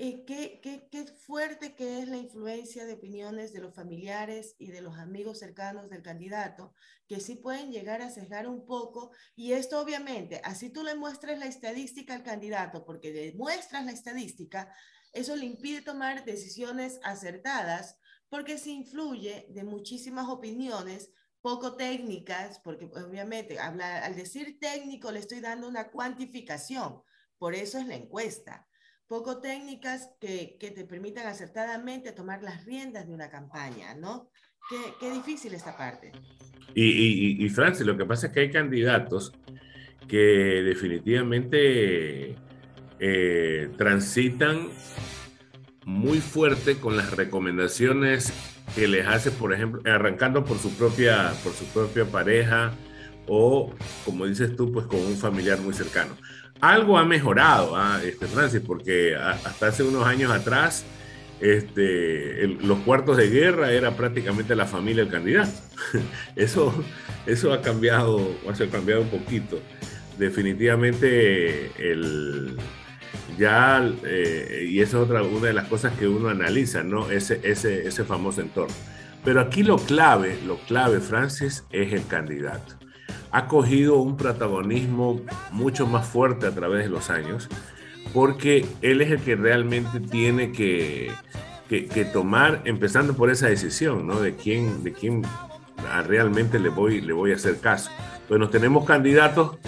Eh, 0.00 0.24
qué, 0.24 0.60
qué, 0.62 0.88
qué, 0.92 1.06
fuerte 1.06 1.74
que 1.74 1.98
es 1.98 2.06
la 2.08 2.18
influencia 2.18 2.86
de 2.86 2.92
opiniones 2.92 3.52
de 3.52 3.58
los 3.58 3.74
familiares 3.74 4.54
y 4.56 4.70
de 4.70 4.80
los 4.80 4.96
amigos 4.96 5.40
cercanos 5.40 5.90
del 5.90 6.02
candidato, 6.02 6.72
que 7.08 7.18
sí 7.18 7.34
pueden 7.34 7.72
llegar 7.72 8.00
a 8.00 8.10
sesgar 8.10 8.46
un 8.46 8.64
poco. 8.64 9.10
Y 9.34 9.54
esto 9.54 9.80
obviamente, 9.80 10.40
así 10.44 10.70
tú 10.70 10.84
le 10.84 10.94
muestres 10.94 11.40
la 11.40 11.46
estadística 11.46 12.14
al 12.14 12.22
candidato, 12.22 12.84
porque 12.84 13.10
le 13.10 13.32
muestras 13.32 13.84
la 13.86 13.90
estadística, 13.90 14.72
eso 15.12 15.36
le 15.36 15.46
impide 15.46 15.82
tomar 15.82 16.24
decisiones 16.24 17.00
acertadas 17.02 17.98
porque 18.28 18.58
se 18.58 18.70
influye 18.70 19.46
de 19.50 19.64
muchísimas 19.64 20.28
opiniones 20.28 21.10
poco 21.40 21.76
técnicas, 21.76 22.60
porque 22.62 22.86
obviamente 22.86 23.58
al 23.58 24.14
decir 24.14 24.58
técnico 24.60 25.10
le 25.10 25.20
estoy 25.20 25.40
dando 25.40 25.68
una 25.68 25.90
cuantificación, 25.90 27.00
por 27.38 27.54
eso 27.54 27.78
es 27.78 27.86
la 27.86 27.94
encuesta. 27.94 28.66
Poco 29.06 29.40
técnicas 29.40 30.10
que, 30.20 30.58
que 30.60 30.70
te 30.70 30.84
permitan 30.84 31.26
acertadamente 31.26 32.12
tomar 32.12 32.42
las 32.42 32.66
riendas 32.66 33.06
de 33.06 33.14
una 33.14 33.30
campaña, 33.30 33.94
¿no? 33.94 34.30
Qué, 34.68 34.76
qué 35.00 35.10
difícil 35.10 35.54
esta 35.54 35.74
parte. 35.74 36.12
Y, 36.74 36.84
y, 36.84 37.44
y 37.44 37.48
Francis, 37.48 37.86
lo 37.86 37.96
que 37.96 38.04
pasa 38.04 38.26
es 38.26 38.32
que 38.34 38.40
hay 38.40 38.50
candidatos 38.50 39.32
que 40.06 40.16
definitivamente 40.16 42.36
eh, 43.00 43.70
transitan 43.76 44.68
muy 45.84 46.20
fuerte 46.20 46.76
con 46.76 46.96
las 46.96 47.16
recomendaciones 47.16 48.32
que 48.74 48.88
les 48.88 49.06
hace, 49.06 49.30
por 49.30 49.54
ejemplo, 49.54 49.80
arrancando 49.90 50.44
por 50.44 50.58
su 50.58 50.74
propia, 50.74 51.32
por 51.42 51.52
su 51.52 51.64
propia 51.66 52.04
pareja 52.04 52.72
o, 53.26 53.72
como 54.04 54.26
dices 54.26 54.56
tú, 54.56 54.72
pues 54.72 54.86
con 54.86 55.00
un 55.00 55.16
familiar 55.16 55.58
muy 55.60 55.74
cercano. 55.74 56.16
Algo 56.60 56.98
ha 56.98 57.04
mejorado, 57.04 57.76
¿ah? 57.76 58.00
este, 58.04 58.26
Francis, 58.26 58.60
porque 58.66 59.14
hasta 59.14 59.68
hace 59.68 59.82
unos 59.84 60.06
años 60.06 60.32
atrás, 60.32 60.84
este, 61.40 62.48
los 62.48 62.80
cuartos 62.80 63.16
de 63.16 63.30
guerra 63.30 63.70
era 63.70 63.96
prácticamente 63.96 64.56
la 64.56 64.66
familia 64.66 65.04
del 65.04 65.12
candidato. 65.12 65.52
Eso, 66.36 66.74
eso 67.26 67.52
ha 67.52 67.62
cambiado, 67.62 68.34
ha 68.48 68.70
cambiado 68.70 69.02
un 69.02 69.10
poquito. 69.10 69.60
Definitivamente 70.18 71.70
el, 71.78 72.56
ya, 73.38 73.88
eh, 74.04 74.66
y 74.68 74.80
esa 74.80 74.98
es 74.98 75.04
otra, 75.04 75.22
una 75.22 75.48
de 75.48 75.52
las 75.52 75.68
cosas 75.68 75.92
que 75.98 76.08
uno 76.08 76.28
analiza, 76.28 76.82
¿no? 76.82 77.10
Ese, 77.10 77.40
ese, 77.44 77.86
ese 77.86 78.04
famoso 78.04 78.40
entorno. 78.40 78.74
Pero 79.24 79.40
aquí 79.40 79.62
lo 79.62 79.76
clave, 79.76 80.38
lo 80.46 80.56
clave, 80.58 81.00
Francis, 81.00 81.64
es 81.70 81.92
el 81.92 82.06
candidato. 82.06 82.74
Ha 83.30 83.46
cogido 83.46 83.96
un 83.96 84.16
protagonismo 84.16 85.20
mucho 85.50 85.86
más 85.86 86.06
fuerte 86.06 86.46
a 86.46 86.54
través 86.54 86.84
de 86.84 86.90
los 86.90 87.10
años, 87.10 87.48
porque 88.12 88.64
él 88.80 89.00
es 89.00 89.10
el 89.10 89.20
que 89.20 89.36
realmente 89.36 90.00
tiene 90.00 90.52
que, 90.52 91.10
que, 91.68 91.86
que 91.86 92.04
tomar, 92.04 92.62
empezando 92.64 93.14
por 93.14 93.30
esa 93.30 93.48
decisión, 93.48 94.06
¿no? 94.06 94.20
De 94.20 94.34
quién, 94.34 94.82
de 94.82 94.92
quién 94.92 95.22
realmente 96.06 96.58
le 96.58 96.68
voy, 96.68 97.00
le 97.00 97.12
voy 97.12 97.32
a 97.32 97.36
hacer 97.36 97.58
caso. 97.58 97.90
Bueno, 98.28 98.48
tenemos 98.48 98.84
candidatos 98.84 99.58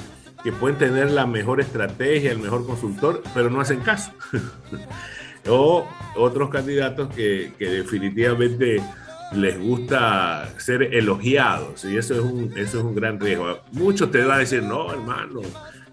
que 0.42 0.52
pueden 0.52 0.78
tener 0.78 1.10
la 1.10 1.26
mejor 1.26 1.60
estrategia, 1.60 2.32
el 2.32 2.38
mejor 2.38 2.66
consultor, 2.66 3.22
pero 3.34 3.50
no 3.50 3.60
hacen 3.60 3.80
caso. 3.80 4.12
o 5.48 5.86
otros 6.16 6.50
candidatos 6.50 7.14
que, 7.14 7.52
que, 7.58 7.68
definitivamente 7.68 8.82
les 9.32 9.60
gusta 9.60 10.52
ser 10.58 10.82
elogiados 10.94 11.84
y 11.84 11.96
eso 11.96 12.14
es 12.14 12.20
un, 12.20 12.52
eso 12.56 12.78
es 12.78 12.84
un 12.84 12.94
gran 12.94 13.20
riesgo. 13.20 13.60
Muchos 13.72 14.10
te 14.10 14.18
van 14.22 14.32
a 14.32 14.38
decir, 14.38 14.62
no, 14.62 14.92
hermano, 14.92 15.40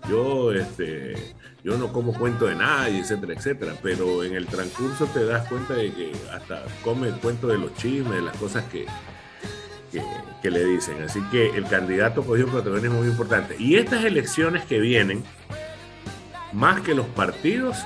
yo, 0.10 0.52
este, 0.52 1.16
yo 1.64 1.78
no 1.78 1.92
como 1.92 2.14
cuento 2.14 2.46
de 2.46 2.56
nadie, 2.56 3.00
etcétera, 3.00 3.34
etcétera, 3.34 3.74
pero 3.82 4.24
en 4.24 4.36
el 4.36 4.48
transcurso 4.48 5.06
te 5.08 5.26
das 5.26 5.48
cuenta 5.48 5.76
de 5.76 5.92
que 5.92 6.12
hasta 6.34 6.64
come 6.84 7.12
cuento 7.12 7.48
de 7.48 7.58
los 7.58 7.74
chismes, 7.76 8.14
de 8.14 8.22
las 8.22 8.38
cosas 8.38 8.64
que, 8.66 8.86
que, 9.91 10.50
le 10.50 10.63
dicen. 10.65 11.02
Así 11.04 11.21
que 11.32 11.50
el 11.50 11.65
candidato 11.65 12.23
cogió 12.23 12.45
un 12.45 12.52
protagonismo 12.52 13.00
muy 13.00 13.08
importante. 13.08 13.56
Y 13.60 13.76
estas 13.76 14.06
elecciones 14.06 14.63
que 14.65 14.80
vienen, 14.80 15.23
más 16.54 16.82
que 16.82 16.93
los 16.93 17.06
partidos, 17.08 17.78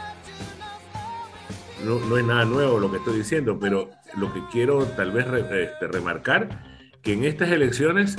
no, 1.83 1.99
no, 1.99 2.17
es 2.17 2.25
nada 2.25 2.45
nuevo 2.45 2.79
lo 2.79 2.91
que 2.91 2.97
estoy 2.97 3.17
diciendo, 3.17 3.57
pero 3.59 3.89
lo 4.15 4.33
que 4.33 4.41
quiero 4.51 4.85
tal 4.85 5.11
vez 5.11 5.25
este, 5.27 5.87
remarcar 5.87 6.71
que 7.01 7.13
en 7.13 7.23
estas 7.23 7.49
elecciones 7.49 8.17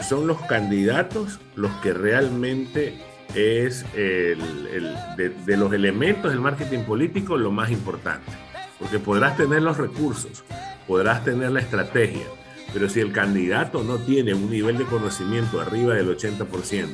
son 0.00 0.26
los 0.26 0.40
candidatos 0.42 1.40
los 1.56 1.72
que 1.76 1.92
realmente 1.92 2.94
es 3.34 3.84
el, 3.94 4.38
de, 5.16 5.56
los 5.56 5.72
elementos 5.72 6.30
del 6.30 6.40
marketing 6.40 6.80
político 6.80 7.36
lo 7.36 7.50
más 7.50 7.70
importante. 7.70 8.30
Porque 8.78 8.98
podrás 8.98 9.36
tener 9.36 9.62
los 9.62 9.78
recursos, 9.78 10.44
podrás 10.86 11.24
tener 11.24 11.50
la 11.50 11.60
estrategia, 11.60 12.26
pero 12.74 12.88
si 12.88 12.98
el 12.98 13.12
candidato 13.12 13.84
no 13.84 13.98
tiene 13.98 14.34
un 14.34 14.50
nivel 14.50 14.76
de 14.76 14.84
conocimiento 14.84 15.60
arriba 15.60 15.94
del 15.94 16.14
80% 16.14 16.88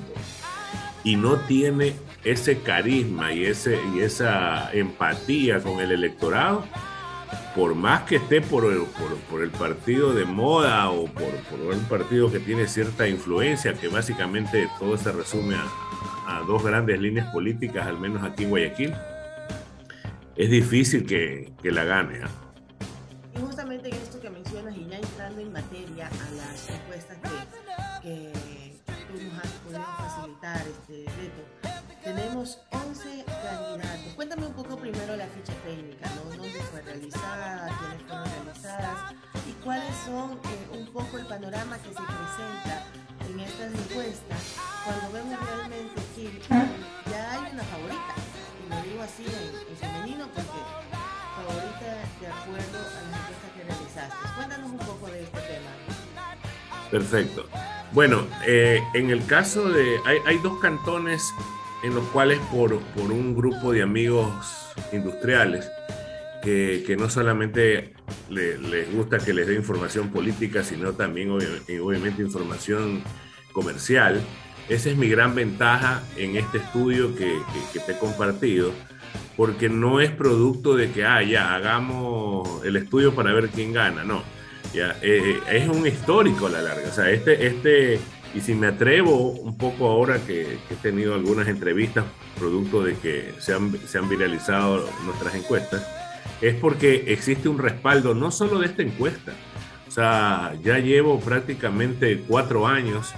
y 1.03 1.17
no 1.17 1.39
tiene 1.39 1.95
ese 2.23 2.59
carisma 2.59 3.33
y, 3.33 3.47
ese, 3.47 3.81
y 3.95 4.01
esa 4.01 4.71
empatía 4.75 5.61
con 5.61 5.81
el 5.81 5.91
electorado, 5.91 6.67
por 7.57 7.75
más 7.75 8.03
que 8.03 8.17
esté 8.17 8.43
por 8.43 8.71
el, 8.71 8.83
por, 9.31 9.43
el 9.43 9.51
partido 9.51 10.13
de 10.13 10.27
moda 10.27 10.91
o 10.91 11.07
por, 11.07 11.35
por, 11.49 11.75
un 11.75 11.85
partido 11.85 12.31
que 12.31 12.41
tiene 12.41 12.69
cierta 12.69 13.09
influencia, 13.09 13.73
que 13.73 13.89
básicamente 13.89 14.69
todo 14.79 14.99
se 14.99 15.11
resume 15.11 15.55
a, 15.55 16.37
a 16.37 16.43
dos 16.43 16.63
grandes 16.63 17.01
líneas 17.01 17.33
políticas, 17.33 17.87
al 17.87 17.99
menos 17.99 18.23
aquí 18.23 18.45
en 18.45 18.51
Guayaquil, 18.51 18.95
es 20.37 20.51
difícil 20.51 21.07
que, 21.07 21.53
que 21.63 21.73
la 21.73 21.85
gane. 21.85 22.21
¿ah? 22.23 22.29
Y 23.35 23.41
justamente 23.41 23.89
en 23.89 23.95
esto 23.95 24.21
que 24.21 24.27
entrando 24.27 24.40
en 25.41 25.53
materia 25.53 26.07
a 26.09 26.31
las 26.33 26.69
encuestas 26.69 27.17
que, 27.19 28.03
que 28.03 28.33
tú 29.09 29.23
nos 29.25 29.45
has 29.45 29.53
podido 29.53 29.85
facilitar, 29.97 30.67
este, 30.69 31.05
Beto, 31.17 31.71
tenemos 32.05 32.59
11 32.71 33.25
candidatos. 33.25 34.15
Cuéntame 34.17 34.47
un 34.47 34.53
poco 34.53 34.77
primero 34.77 35.17
la 35.17 35.27
ficha 35.29 35.55
técnica, 35.65 36.11
¿no? 36.15 36.31
¿Dónde 36.31 36.61
fue 36.71 36.83
realizada? 36.83 37.69
¿Quiénes 37.79 38.07
fueron 38.07 38.27
realizadas? 38.45 39.15
¿Y 39.49 39.53
cuáles 39.65 39.95
son 40.05 40.33
eh, 40.33 40.79
un 40.79 40.87
poco 40.93 41.19
el 41.19 41.27
panorama 41.27 41.79
que 41.79 41.89
se 41.89 42.03
presenta 42.03 42.85
en 43.29 43.41
estas 43.41 43.73
encuestas 43.73 44.43
cuando 44.85 45.13
vemos 45.13 45.39
realmente 45.47 46.03
que 46.15 46.41
ya 47.11 47.33
hay 47.33 47.53
una 47.53 47.65
favorita? 47.65 48.15
Y 48.67 48.71
lo 48.71 48.83
digo 48.83 49.03
así 49.03 49.25
en, 49.25 49.77
femenino 49.77 50.29
porque 50.35 51.00
favorita 51.43 51.91
de 52.21 52.27
acuerdo 52.27 52.79
a 52.79 53.03
las 53.11 53.21
encuestas 53.21 53.51
que 53.57 53.63
realizaste. 53.65 54.17
Cuéntanos 54.37 54.71
un 54.71 54.79
poco 54.79 55.07
de 55.07 55.23
este 55.23 55.41
tema. 55.41 55.71
Perfecto. 56.91 57.47
Bueno, 57.93 58.27
eh, 58.47 58.83
en 58.95 59.11
el 59.11 59.25
caso 59.27 59.69
de... 59.69 59.99
Hay, 60.07 60.19
hay 60.27 60.39
dos 60.39 60.59
cantones 60.61 61.23
en 61.83 61.95
los 61.95 62.05
cuales 62.09 62.39
por, 62.53 62.79
por 62.79 63.11
un 63.11 63.35
grupo 63.35 63.73
de 63.73 63.83
amigos 63.83 64.35
industriales 64.93 65.71
que, 66.43 66.85
que 66.87 66.97
no 66.97 67.09
solamente 67.09 67.95
les 68.29 68.93
gusta 68.95 69.19
que 69.19 69.33
les 69.33 69.47
dé 69.47 69.55
información 69.55 70.11
política, 70.11 70.63
sino 70.63 70.93
también 70.93 71.31
obviamente, 71.31 72.23
información 72.23 73.03
comercial. 73.53 74.21
Esa 74.69 74.91
es 74.91 74.97
mi 74.97 75.09
gran 75.09 75.35
ventaja 75.35 76.03
en 76.17 76.37
este 76.37 76.59
estudio 76.59 77.15
que, 77.17 77.41
que, 77.73 77.81
te 77.81 77.93
he 77.93 77.99
compartido, 77.99 78.73
porque 79.41 79.71
no 79.71 80.03
es 80.03 80.11
producto 80.11 80.77
de 80.77 80.91
que, 80.91 81.07
ah, 81.07 81.23
ya, 81.23 81.55
hagamos 81.55 82.63
el 82.63 82.77
estudio 82.77 83.15
para 83.15 83.33
ver 83.33 83.49
quién 83.49 83.73
gana, 83.73 84.05
no. 84.05 84.23
Ya, 84.75 84.99
eh, 85.01 85.41
es 85.51 85.67
un 85.67 85.87
histórico 85.87 86.49
a 86.49 86.51
la 86.51 86.61
larga. 86.61 86.87
O 86.87 86.93
sea, 86.93 87.09
este, 87.09 87.47
este, 87.47 88.01
y 88.35 88.43
si 88.43 88.53
me 88.53 88.67
atrevo 88.67 89.31
un 89.31 89.57
poco 89.57 89.89
ahora 89.89 90.19
que, 90.27 90.59
he 90.71 90.75
tenido 90.83 91.15
algunas 91.15 91.49
entrevistas 91.49 92.05
producto 92.39 92.83
de 92.83 92.97
que 92.97 93.33
se 93.39 93.55
han, 93.55 93.75
se 93.89 93.97
han 93.97 94.11
viralizado 94.11 94.87
nuestras 95.07 95.35
encuestas, 95.35 95.89
es 96.43 96.55
porque 96.57 97.05
existe 97.07 97.49
un 97.49 97.57
respaldo 97.57 98.15
no 98.15 98.31
solo 98.31 98.59
de 98.59 98.67
esta 98.67 98.83
encuesta, 98.83 99.33
o 99.89 99.91
sea, 99.91 100.53
ya 100.63 100.81
llevo 100.81 101.19
prácticamente 101.19 102.23
cuatro 102.29 102.67
años 102.67 103.15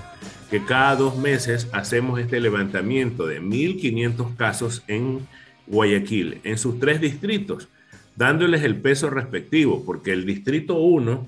que 0.53 0.65
cada 0.65 0.95
dos 0.95 1.17
meses 1.17 1.67
hacemos 1.73 2.21
este 2.21 2.39
levantamiento 2.39 3.27
de 3.27 3.43
1.500 3.43 4.37
casos 4.37 4.85
en 4.87 5.27
Guayaquil, 5.67 6.41
en 6.45 6.59
sus 6.59 6.79
tres 6.79 7.01
distritos, 7.01 7.69
dándoles 8.17 8.63
el 8.63 8.77
peso 8.77 9.11
respectivo, 9.11 9.85
porque 9.85 10.13
el 10.13 10.27
distrito 10.27 10.75
1 10.75 11.27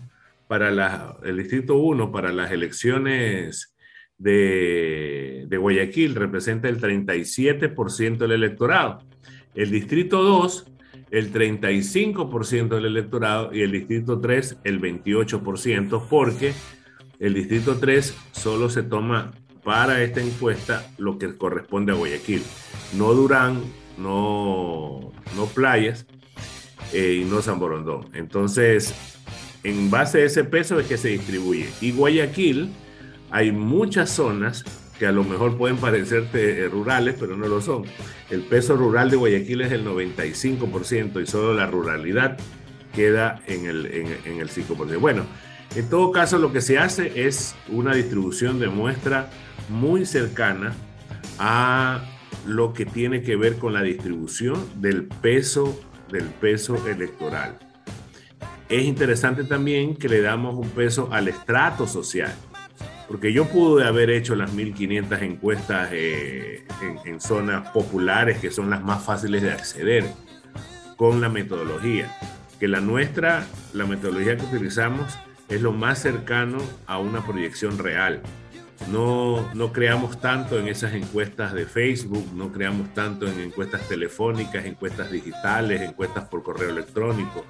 para 0.48 0.70
la, 0.70 1.16
el 1.24 1.38
distrito 1.38 1.76
1 1.76 2.12
para 2.12 2.32
las 2.32 2.52
elecciones 2.52 3.74
de, 4.18 5.46
Guayaquil 5.50 6.14
representa 6.14 6.68
el 6.68 6.80
37% 6.80 8.18
del 8.18 8.32
electorado. 8.32 9.02
El 9.54 9.70
distrito 9.70 10.22
2, 10.22 10.66
el 11.10 11.32
35% 11.32 12.68
del 12.68 12.86
electorado 12.86 13.54
y 13.54 13.62
el 13.62 13.72
distrito 13.72 14.20
3, 14.20 14.58
el 14.64 14.80
28%, 14.80 16.06
porque 16.08 16.52
el 17.18 17.34
distrito 17.34 17.78
3 17.78 18.16
solo 18.32 18.68
se 18.68 18.82
toma 18.82 19.32
para 19.62 20.02
esta 20.02 20.20
encuesta 20.20 20.90
lo 20.98 21.18
que 21.18 21.36
corresponde 21.36 21.92
a 21.92 21.94
Guayaquil. 21.94 22.42
No 22.96 23.14
Durán, 23.14 23.62
no, 23.98 25.12
no 25.36 25.46
Playas 25.46 26.06
eh, 26.92 27.20
y 27.22 27.24
no 27.24 27.42
San 27.42 27.58
Borondón. 27.58 28.08
Entonces, 28.14 28.94
en 29.62 29.90
base 29.90 30.22
a 30.22 30.24
ese 30.26 30.44
peso 30.44 30.78
es 30.78 30.86
que 30.86 30.96
se 30.96 31.08
distribuye. 31.08 31.68
Y 31.80 31.92
Guayaquil 31.92 32.70
hay 33.30 33.50
muchas 33.50 34.10
zonas 34.10 34.64
que 34.98 35.06
a 35.06 35.12
lo 35.12 35.24
mejor 35.24 35.56
pueden 35.56 35.76
parecerte 35.78 36.60
eh, 36.60 36.68
rurales, 36.68 37.16
pero 37.18 37.36
no 37.36 37.48
lo 37.48 37.60
son. 37.60 37.84
El 38.30 38.42
peso 38.42 38.76
rural 38.76 39.10
de 39.10 39.16
Guayaquil 39.16 39.62
es 39.62 39.72
el 39.72 39.84
95% 39.84 41.20
y 41.22 41.26
solo 41.26 41.54
la 41.54 41.66
ruralidad 41.66 42.36
queda 42.94 43.40
en 43.46 43.66
el, 43.66 43.86
en, 43.86 44.40
el 44.40 44.48
5%. 44.48 44.98
Bueno, 44.98 45.24
en 45.74 45.88
todo 45.88 46.12
caso 46.12 46.38
lo 46.38 46.52
que 46.52 46.60
se 46.60 46.78
hace 46.78 47.26
es 47.26 47.56
una 47.68 47.94
distribución 47.94 48.60
de 48.60 48.68
muestra 48.68 49.30
muy 49.68 50.06
cercana 50.06 50.74
a 51.38 52.04
lo 52.46 52.72
que 52.72 52.86
tiene 52.86 53.22
que 53.22 53.36
ver 53.36 53.56
con 53.56 53.72
la 53.72 53.82
distribución 53.82 54.68
del 54.80 55.04
peso 55.04 55.78
del 56.10 56.24
peso 56.26 56.88
electoral. 56.88 57.58
Es 58.68 58.84
interesante 58.84 59.44
también 59.44 59.96
que 59.96 60.08
le 60.08 60.22
damos 60.22 60.54
un 60.54 60.70
peso 60.70 61.08
al 61.12 61.28
estrato 61.28 61.86
social. 61.86 62.32
Porque 63.08 63.32
yo 63.32 63.46
pude 63.46 63.86
haber 63.86 64.10
hecho 64.10 64.34
las 64.34 64.52
1500 64.52 65.22
encuestas 65.22 65.90
eh, 65.92 66.66
en, 67.04 67.20
zonas 67.20 67.68
populares 67.70 68.38
que 68.38 68.50
son 68.50 68.70
las 68.70 68.82
más 68.82 69.04
fáciles 69.04 69.42
de 69.42 69.52
acceder 69.52 70.04
con 70.96 71.20
la 71.20 71.28
metodología. 71.28 72.16
Que 72.58 72.66
la 72.68 72.80
nuestra, 72.80 73.46
la 73.74 73.84
metodología 73.84 74.36
que 74.36 74.44
utilizamos, 74.44 75.18
es 75.48 75.60
lo 75.60 75.72
más 75.72 75.98
cercano 75.98 76.58
a 76.86 76.98
una 76.98 77.24
proyección 77.26 77.78
real. 77.78 78.22
No, 78.90 79.50
no 79.54 79.72
creamos 79.72 80.20
tanto 80.20 80.58
en 80.58 80.68
esas 80.68 80.92
encuestas 80.94 81.54
de 81.54 81.66
Facebook, 81.66 82.26
no 82.34 82.52
creamos 82.52 82.92
tanto 82.92 83.26
en 83.26 83.40
encuestas 83.40 83.88
telefónicas, 83.88 84.66
encuestas 84.66 85.10
digitales, 85.10 85.80
encuestas 85.80 86.24
por 86.24 86.42
correo 86.42 86.70
electrónico. 86.70 87.44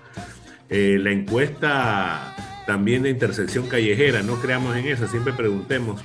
Eh, 0.69 0.99
la 1.01 1.11
encuesta 1.11 2.35
también 2.67 3.03
de 3.03 3.11
intersección 3.11 3.67
callejera, 3.69 4.23
no 4.23 4.37
creamos 4.37 4.77
en 4.77 4.87
eso, 4.87 5.07
siempre 5.07 5.33
preguntemos, 5.33 6.03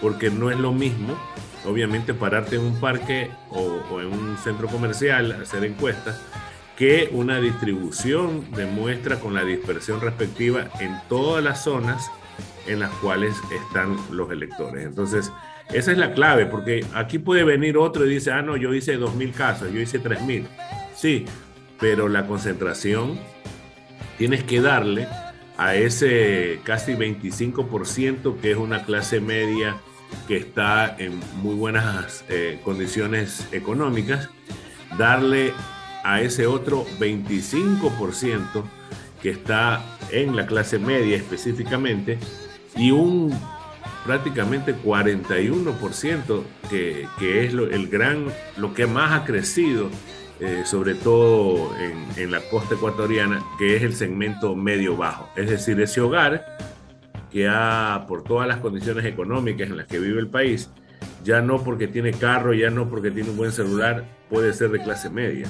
porque 0.00 0.30
no 0.30 0.50
es 0.50 0.58
lo 0.58 0.72
mismo, 0.72 1.16
obviamente, 1.64 2.14
pararte 2.14 2.56
en 2.56 2.62
un 2.62 2.80
parque 2.80 3.30
o, 3.50 4.00
en 4.00 4.08
un 4.08 4.36
centro 4.38 4.66
comercial, 4.68 5.32
hacer 5.32 5.64
encuestas, 5.64 6.20
que 6.76 7.10
una 7.12 7.40
distribución 7.40 8.50
de 8.52 8.66
muestra 8.66 9.20
con 9.20 9.34
la 9.34 9.44
dispersión 9.44 10.00
respectiva 10.00 10.70
en 10.80 10.98
todas 11.08 11.44
las 11.44 11.62
zonas 11.62 12.10
en 12.66 12.80
las 12.80 12.90
cuales 12.96 13.34
están 13.52 13.96
los 14.10 14.30
electores. 14.30 14.84
Entonces, 14.84 15.32
esa 15.72 15.92
es 15.92 15.98
la 15.98 16.14
clave, 16.14 16.46
porque 16.46 16.84
aquí 16.94 17.18
puede 17.18 17.44
venir 17.44 17.76
otro 17.76 18.04
y 18.04 18.08
dice, 18.08 18.32
ah, 18.32 18.42
no, 18.42 18.56
yo 18.56 18.74
hice 18.74 18.98
2.000 18.98 19.32
casos, 19.32 19.72
yo 19.72 19.80
hice 19.80 20.02
3.000. 20.02 20.46
Sí, 20.94 21.24
pero 21.78 22.08
la 22.08 22.26
concentración 22.26 23.18
tienes 24.18 24.44
que 24.44 24.60
darle 24.60 25.06
a 25.56 25.74
ese 25.74 26.60
casi 26.64 26.94
25% 26.94 28.40
que 28.40 28.50
es 28.52 28.56
una 28.56 28.84
clase 28.84 29.20
media 29.20 29.76
que 30.26 30.36
está 30.36 30.96
en 30.98 31.20
muy 31.36 31.54
buenas 31.54 32.24
eh, 32.28 32.60
condiciones 32.64 33.46
económicas, 33.52 34.28
darle 34.98 35.52
a 36.02 36.20
ese 36.20 36.46
otro 36.46 36.84
25% 36.98 38.64
que 39.22 39.30
está 39.30 39.84
en 40.10 40.36
la 40.36 40.46
clase 40.46 40.78
media 40.78 41.16
específicamente 41.16 42.18
y 42.76 42.90
un 42.90 43.38
prácticamente 44.04 44.74
41% 44.74 46.42
que, 46.70 47.06
que 47.18 47.44
es 47.44 47.52
lo, 47.52 47.68
el 47.68 47.88
gran, 47.88 48.26
lo 48.56 48.72
que 48.72 48.86
más 48.86 49.12
ha 49.12 49.24
crecido 49.24 49.90
eh, 50.42 50.62
sobre 50.64 50.94
todo 50.94 51.70
en, 52.16 52.30
la 52.30 52.40
costa 52.40 52.74
ecuatoriana, 52.74 53.44
que 53.58 53.76
es 53.76 53.82
el 53.82 53.92
segmento 53.92 54.56
medio-bajo. 54.56 55.28
Es 55.36 55.50
decir, 55.50 55.78
ese 55.82 56.00
hogar 56.00 56.56
que 57.30 57.46
ha, 57.46 58.06
por 58.08 58.24
todas 58.24 58.48
las 58.48 58.56
condiciones 58.56 59.04
económicas 59.04 59.68
en 59.68 59.76
las 59.76 59.86
que 59.86 59.98
vive 59.98 60.18
el 60.18 60.28
país, 60.28 60.70
ya 61.22 61.42
no 61.42 61.62
porque 61.62 61.88
tiene 61.88 62.12
carro, 62.12 62.54
ya 62.54 62.70
no 62.70 62.88
porque 62.88 63.10
tiene 63.10 63.28
un 63.28 63.36
buen 63.36 63.52
celular, 63.52 64.06
puede 64.30 64.54
ser 64.54 64.70
de 64.70 64.82
clase 64.82 65.10
media, 65.10 65.46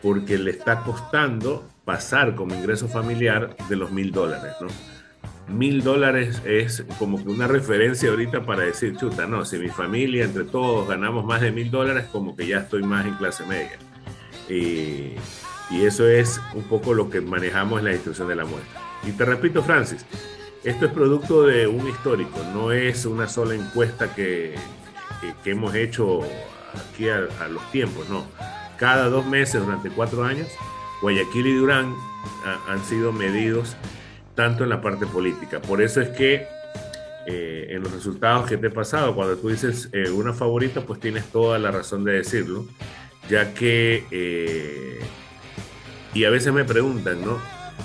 porque 0.00 0.38
le 0.38 0.52
está 0.52 0.80
costando 0.80 1.68
pasar 1.86 2.34
como 2.34 2.54
ingreso 2.54 2.88
familiar 2.88 3.56
de 3.70 3.76
los 3.76 3.90
mil 3.90 4.12
dólares, 4.12 4.52
¿no? 4.60 4.66
mil 5.48 5.82
dólares 5.82 6.42
es 6.44 6.84
como 6.98 7.22
que 7.22 7.30
una 7.30 7.46
referencia 7.46 8.10
ahorita 8.10 8.44
para 8.44 8.64
decir, 8.64 8.96
chuta, 8.96 9.26
no, 9.26 9.44
si 9.44 9.58
mi 9.58 9.68
familia, 9.68 10.24
entre 10.24 10.44
todos, 10.44 10.88
ganamos 10.88 11.24
más 11.24 11.40
de 11.40 11.52
mil 11.52 11.70
dólares, 11.70 12.06
como 12.10 12.36
que 12.36 12.46
ya 12.46 12.58
estoy 12.58 12.82
más 12.82 13.06
en 13.06 13.14
clase 13.14 13.46
media. 13.46 13.78
Y, 14.48 15.14
y 15.70 15.84
eso 15.84 16.06
es 16.06 16.40
un 16.54 16.64
poco 16.64 16.94
lo 16.94 17.10
que 17.10 17.20
manejamos 17.20 17.78
en 17.78 17.86
la 17.86 17.92
institución 17.92 18.28
de 18.28 18.36
la 18.36 18.44
muestra. 18.44 18.80
Y 19.04 19.12
te 19.12 19.24
repito, 19.24 19.62
Francis, 19.62 20.04
esto 20.64 20.86
es 20.86 20.92
producto 20.92 21.44
de 21.44 21.66
un 21.66 21.88
histórico, 21.88 22.40
no 22.52 22.72
es 22.72 23.06
una 23.06 23.28
sola 23.28 23.54
encuesta 23.54 24.14
que, 24.14 24.56
que, 25.44 25.50
hemos 25.50 25.74
hecho 25.74 26.22
aquí 26.90 27.08
a, 27.08 27.28
a, 27.40 27.48
los 27.48 27.70
tiempos, 27.70 28.08
no. 28.08 28.26
Cada 28.78 29.08
dos 29.08 29.24
meses 29.26 29.64
durante 29.64 29.90
cuatro 29.90 30.24
años, 30.24 30.48
Guayaquil 31.02 31.46
y 31.46 31.54
Durán 31.54 31.94
han 32.68 32.84
sido 32.84 33.12
medidos 33.12 33.76
tanto 34.34 34.64
en 34.64 34.70
la 34.70 34.80
parte 34.80 35.06
política. 35.06 35.60
Por 35.60 35.82
eso 35.82 36.00
es 36.00 36.10
que 36.10 36.46
eh, 37.26 37.66
en 37.70 37.82
los 37.82 37.92
resultados 37.92 38.48
que 38.48 38.56
te 38.56 38.68
he 38.68 38.70
pasado, 38.70 39.16
cuando 39.16 39.36
tú 39.36 39.48
dices 39.48 39.88
eh, 39.92 40.10
una 40.10 40.32
favorita, 40.32 40.82
pues 40.82 41.00
tienes 41.00 41.24
toda 41.24 41.58
la 41.58 41.72
razón 41.72 42.04
de 42.04 42.12
decirlo, 42.12 42.66
ya 43.28 43.52
que, 43.52 44.04
eh, 44.12 45.00
y 46.14 46.24
a 46.24 46.30
veces 46.30 46.52
me 46.52 46.64
preguntan, 46.64 47.24
¿no? 47.24 47.38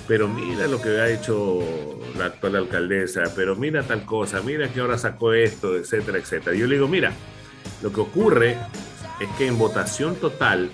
Pero 0.07 0.27
mira 0.27 0.67
lo 0.67 0.79
que 0.79 0.89
ha 0.89 1.09
hecho 1.09 1.59
la 2.17 2.25
actual 2.25 2.55
alcaldesa, 2.55 3.23
pero 3.35 3.55
mira 3.55 3.81
tal 3.83 4.05
cosa, 4.05 4.41
mira 4.41 4.71
que 4.71 4.79
ahora 4.79 4.97
sacó 4.97 5.33
esto, 5.33 5.75
etcétera, 5.75 6.19
etcétera. 6.19 6.55
Yo 6.55 6.67
le 6.67 6.75
digo, 6.75 6.87
mira, 6.87 7.11
lo 7.81 7.91
que 7.91 8.01
ocurre 8.01 8.57
es 9.19 9.29
que 9.37 9.47
en 9.47 9.57
votación 9.57 10.15
total 10.15 10.69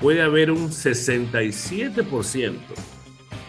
puede 0.00 0.22
haber 0.22 0.50
un 0.50 0.70
67% 0.70 2.58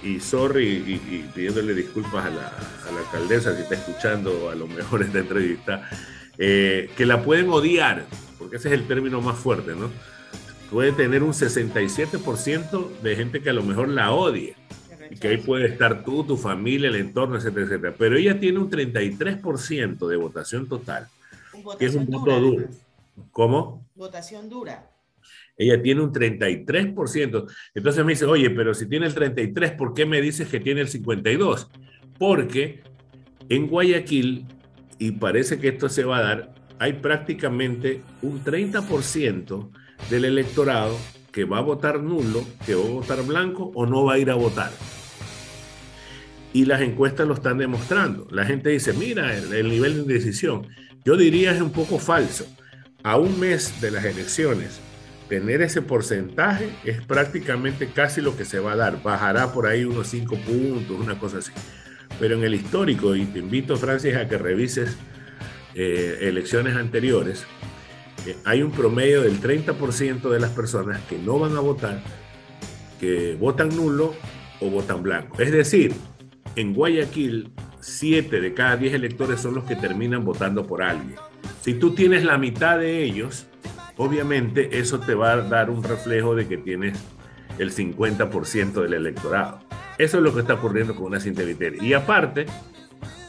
y 0.04 0.20
sorry 0.20 0.68
y, 0.68 1.30
pidiéndole 1.34 1.74
disculpas 1.74 2.26
a 2.26 2.30
la, 2.30 2.48
a 2.48 2.92
la, 2.92 3.00
alcaldesa 3.00 3.56
si 3.56 3.62
está 3.62 3.76
escuchando 3.76 4.50
a 4.50 4.56
lo 4.56 4.68
mejor 4.68 5.04
esta 5.04 5.20
entrevista, 5.20 5.88
eh, 6.38 6.90
que 6.98 7.06
la 7.06 7.24
pueden 7.24 7.50
odiar, 7.50 8.06
porque 8.38 8.58
ese 8.58 8.68
es 8.70 8.74
el 8.74 8.88
término 8.88 9.22
más 9.22 9.38
fuerte, 9.38 9.76
¿no? 9.76 9.90
Puede 10.72 10.92
tener 10.92 11.22
un 11.24 11.34
67% 11.34 13.00
de 13.02 13.16
gente 13.16 13.42
que 13.42 13.50
a 13.50 13.54
lo 13.54 13.64
mejor 13.64 13.90
la 13.90 14.12
odia. 14.12 14.56
Y 15.10 15.18
que 15.18 15.28
ahí 15.28 15.38
puede 15.38 15.66
estar 15.68 16.06
tú, 16.06 16.24
tu 16.24 16.38
familia, 16.38 16.88
el 16.88 16.96
entorno, 16.96 17.36
etcétera, 17.36 17.66
etcétera. 17.66 17.94
Pero 17.98 18.16
ella 18.16 18.40
tiene 18.40 18.60
un 18.60 18.72
33% 18.72 20.08
de 20.08 20.16
votación 20.16 20.70
total, 20.70 21.10
que 21.78 21.88
es 21.88 21.96
un 21.96 22.06
voto 22.06 22.40
duro. 22.40 22.70
¿Cómo? 23.34 23.86
Votación 23.94 24.48
dura 24.48 24.91
ella 25.58 25.82
tiene 25.82 26.02
un 26.02 26.12
33%. 26.12 27.52
Entonces 27.76 28.06
me 28.06 28.14
dice, 28.14 28.26
oye, 28.26 28.50
pero 28.50 28.74
si 28.74 28.88
tiene 28.88 29.06
el 29.06 29.14
33, 29.14 29.74
¿por 29.74 29.94
qué 29.94 30.06
me 30.06 30.22
dices 30.22 30.48
que 30.48 30.60
tiene 30.60 30.82
el 30.82 30.88
52? 30.88 31.70
Porque 32.18 32.82
en 33.50 33.68
Guayaquil, 33.68 34.46
y 34.98 35.12
parece 35.12 35.60
que 35.60 35.70
esto 35.70 35.90
se 35.90 36.04
va 36.04 36.18
a 36.18 36.22
dar, 36.22 36.54
hay 36.80 36.94
prácticamente 36.94 38.02
un 38.22 38.44
30% 38.44 39.70
del 40.10 40.26
electorado 40.26 40.98
que 41.32 41.46
va 41.46 41.60
a 41.60 41.62
votar 41.62 42.02
nulo, 42.02 42.44
que 42.66 42.76
va 42.76 42.84
a 42.84 42.90
votar 42.90 43.24
blanco 43.24 43.72
o 43.76 43.86
no 43.86 44.06
va 44.06 44.14
a 44.14 44.20
ir 44.20 44.32
a 44.32 44.36
votar. 44.36 44.72
Y 46.54 46.66
las 46.66 46.82
encuestas 46.82 47.28
lo 47.28 47.36
están 47.36 47.60
demostrando. 47.60 48.28
La 48.32 48.46
gente 48.46 48.70
dice, 48.70 48.94
mira, 48.94 49.38
el, 49.38 49.54
el 49.54 49.70
nivel 49.70 49.94
de 49.94 50.02
indecisión. 50.02 50.68
Yo 51.06 51.16
diría 51.16 51.52
es 51.52 51.62
un 51.62 51.72
poco 51.72 52.00
falso. 52.00 52.46
A 53.04 53.18
un 53.18 53.40
mes 53.40 53.80
de 53.80 53.92
las 53.92 54.06
elecciones, 54.06 54.80
tener 55.32 55.62
ese 55.62 55.82
porcentaje 55.82 56.70
es 56.84 57.00
prácticamente 57.06 57.88
casi 57.88 58.20
lo 58.20 58.36
que 58.36 58.44
se 58.44 58.60
va 58.60 58.74
a 58.74 58.76
dar. 58.76 59.02
Bajará 59.02 59.54
por 59.54 59.66
ahí 59.66 59.86
unos 59.86 60.10
5 60.10 60.36
puntos, 60.36 61.00
una 61.00 61.18
cosa 61.18 61.38
así. 61.38 61.54
Pero 62.20 62.36
en 62.36 62.44
el 62.44 62.54
histórico, 62.54 63.16
y 63.16 63.24
te 63.24 63.40
invito, 63.40 63.78
Francis, 63.78 64.14
a 64.18 64.28
que 64.28 64.38
revises 64.38 64.98
eh, 65.74 66.18
elecciones 66.24 66.76
anteriores, 66.76 67.46
eh, 68.28 68.36
hay 68.44 68.62
un 68.62 68.72
promedio 68.72 69.22
del 69.22 69.40
30% 69.40 70.30
de 70.30 70.38
las 70.42 70.50
personas 70.50 71.00
que 71.08 71.18
no 71.18 71.40
van 71.40 71.56
a 71.56 71.62
votar, 71.62 72.04
que 73.00 73.38
votan 73.40 73.70
nulo 73.70 74.14
o 74.60 74.70
votan 74.70 75.02
blanco. 75.02 75.42
Es 75.42 75.54
decir, 75.54 75.94
en 76.58 76.74
Guayaquil, 76.74 77.54
7 77.80 78.42
de 78.42 78.54
cada 78.54 78.76
10 78.76 78.96
electores 78.96 79.40
son 79.40 79.56
los 79.56 79.64
que 79.64 79.78
terminan 79.78 80.26
votando 80.26 80.68
por 80.68 80.84
alguien. 80.84 81.16
Si 81.62 81.76
tú 81.76 81.96
tienes 81.96 82.26
la 82.26 82.38
mitad 82.38 82.78
de 82.78 83.02
ellos, 83.02 83.48
obviamente 83.98 84.80
eso 84.80 85.00
te 85.00 85.16
va 85.16 85.34
a 85.34 85.38
dar 85.38 85.70
un 85.70 85.84
reflejo 85.84 86.36
de 86.36 86.48
que 86.48 86.58
tienes 86.58 87.00
el 87.58 87.74
50% 87.74 88.82
del 88.82 88.94
electorado. 88.94 89.60
Eso 89.98 90.18
es 90.18 90.24
lo 90.24 90.34
que 90.34 90.42
está 90.42 90.56
ocurriendo 90.56 90.96
con 90.96 91.08
una 91.08 91.20
cinta 91.20 91.44
Y 91.82 91.94
aparte 91.94 92.46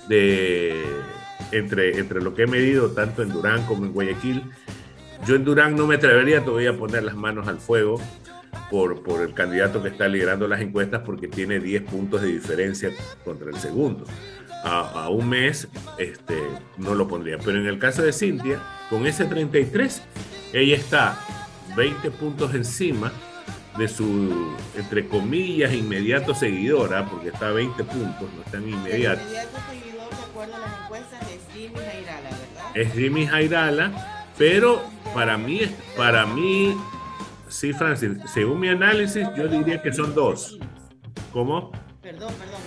de 0.09 0.83
entre, 1.51 1.99
entre 1.99 2.23
lo 2.23 2.35
que 2.35 2.43
he 2.43 2.47
medido 2.47 2.93
tanto 2.93 3.23
en 3.23 3.31
Durán 3.31 3.65
como 3.67 3.85
en 3.85 3.93
Guayaquil, 3.93 4.43
yo 5.27 5.37
en 5.37 5.45
Durán 5.45 5.77
no 5.77 5.87
me 5.87 5.97
atrevería 5.97 6.45
todavía 6.45 6.71
a 6.71 6.77
poner 6.77 7.03
las 7.03 7.15
manos 7.15 7.47
al 7.47 7.59
fuego 7.59 8.01
por, 8.71 9.03
por 9.03 9.21
el 9.23 9.35
candidato 9.35 9.83
que 9.83 9.91
está 9.91 10.09
liderando 10.09 10.49
las 10.49 10.61
encuestas 10.61 11.03
porque 11.05 11.29
tiene 11.29 11.61
10 11.61 11.83
puntos 11.83 12.23
de 12.23 12.29
diferencia 12.29 12.91
contra 13.25 13.51
el 13.51 13.57
segundo. 13.57 14.05
A, 14.65 15.05
a, 15.05 15.09
un 15.11 15.29
mes 15.29 15.69
este, 15.99 16.39
no 16.79 16.95
lo 16.95 17.09
pondría. 17.09 17.39
Pero 17.39 17.59
en 17.59 17.67
el 17.67 17.79
caso 17.79 18.03
de 18.03 18.13
Cintia, 18.13 18.61
con 18.89 19.07
ese 19.07 19.25
33, 19.25 20.03
ella 20.53 20.77
está 20.77 21.19
20 21.77 22.11
puntos 22.11 22.55
encima 22.55 23.13
de 23.79 23.89
su, 23.89 24.55
entre 24.77 25.09
comillas, 25.09 25.73
inmediato 25.73 26.35
seguidora, 26.35 27.07
porque 27.07 27.29
está 27.29 27.49
a 27.49 27.53
20 27.53 27.85
puntos, 27.85 28.29
no 28.35 28.43
está 28.43 28.59
en 28.59 28.69
inmediato. 28.69 29.23
El 29.23 29.29
inmediato 29.29 29.59
seguidor, 29.71 30.11
de 30.11 30.23
acuerdo 30.23 30.55
a 30.55 30.59
las 30.59 30.85
encuestas, 30.85 31.23
es 31.31 31.41
Jimmy 31.55 31.79
Jairala, 31.79 32.31
¿verdad? 32.31 32.71
Es 32.75 32.93
Jimmy 32.93 33.27
Jairala, 33.27 34.27
pero 34.37 34.83
para 35.15 35.39
mí, 35.39 35.63
para 35.97 36.27
mí, 36.27 36.77
sí, 37.49 37.73
Francis, 37.73 38.11
según 38.33 38.61
mi 38.61 38.69
análisis, 38.69 39.27
yo 39.37 39.49
diría 39.49 39.81
que 39.81 39.93
son 39.93 40.15
dos. 40.15 40.59
¿Cómo? 41.33 41.73
Perdón, 42.03 42.35
perdón, 42.35 42.61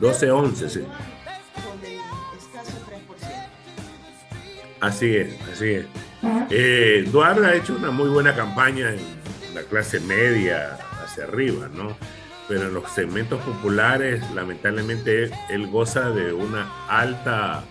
12-11, 0.00 0.68
sí. 0.68 0.84
Así 4.80 5.16
es, 5.16 5.40
así 5.52 5.70
es. 5.70 5.86
Eh, 6.50 7.04
Eduardo 7.06 7.44
ha 7.44 7.54
hecho 7.54 7.74
una 7.74 7.90
muy 7.90 8.08
buena 8.08 8.34
campaña 8.34 8.90
en 8.90 9.00
la 9.54 9.62
clase 9.62 10.00
media 10.00 10.78
hacia 11.02 11.24
arriba, 11.24 11.68
¿no? 11.74 11.96
Pero 12.48 12.68
en 12.68 12.74
los 12.74 12.90
segmentos 12.92 13.40
populares, 13.42 14.22
lamentablemente, 14.34 15.30
él 15.48 15.66
goza 15.68 16.10
de 16.10 16.32
una 16.32 16.86
alta, 16.88 17.64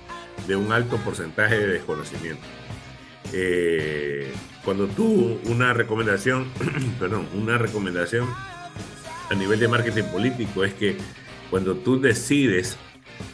de 0.48 0.56
un 0.56 0.72
alto 0.72 0.98
porcentaje 0.98 1.58
de 1.58 1.68
desconocimiento. 1.68 2.44
Eh, 3.32 4.34
cuando 4.64 4.88
tú 4.88 5.40
una 5.46 5.74
recomendación, 5.74 6.52
perdón, 7.00 7.28
una 7.34 7.58
recomendación 7.58 8.28
a 9.30 9.36
nivel 9.36 9.60
de 9.60 9.68
marketing 9.68 10.04
político 10.04 10.64
es 10.64 10.74
que 10.74 10.98
cuando 11.50 11.76
tú 11.76 12.00
decides 12.00 12.78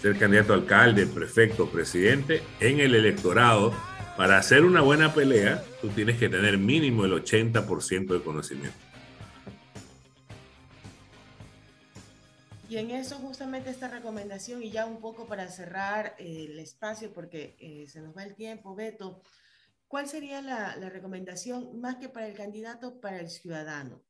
ser 0.01 0.17
candidato 0.17 0.53
a 0.53 0.57
alcalde, 0.57 1.05
prefecto, 1.07 1.69
presidente, 1.69 2.43
en 2.59 2.79
el 2.79 2.95
electorado, 2.95 3.73
para 4.17 4.37
hacer 4.37 4.63
una 4.63 4.81
buena 4.81 5.13
pelea, 5.13 5.63
tú 5.81 5.89
tienes 5.89 6.17
que 6.17 6.29
tener 6.29 6.57
mínimo 6.57 7.05
el 7.05 7.13
80% 7.13 8.13
de 8.13 8.21
conocimiento. 8.21 8.77
Y 12.69 12.77
en 12.77 12.91
eso 12.91 13.17
justamente 13.17 13.69
esta 13.69 13.89
recomendación, 13.89 14.63
y 14.63 14.71
ya 14.71 14.85
un 14.85 15.01
poco 15.01 15.27
para 15.27 15.47
cerrar 15.49 16.15
eh, 16.17 16.47
el 16.49 16.59
espacio, 16.59 17.11
porque 17.13 17.57
eh, 17.59 17.87
se 17.89 18.01
nos 18.01 18.15
va 18.15 18.23
el 18.23 18.33
tiempo, 18.33 18.75
Beto, 18.75 19.21
¿cuál 19.87 20.07
sería 20.07 20.41
la, 20.41 20.77
la 20.77 20.89
recomendación 20.89 21.81
más 21.81 21.97
que 21.97 22.07
para 22.07 22.27
el 22.27 22.33
candidato, 22.33 23.01
para 23.01 23.19
el 23.19 23.29
ciudadano? 23.29 24.01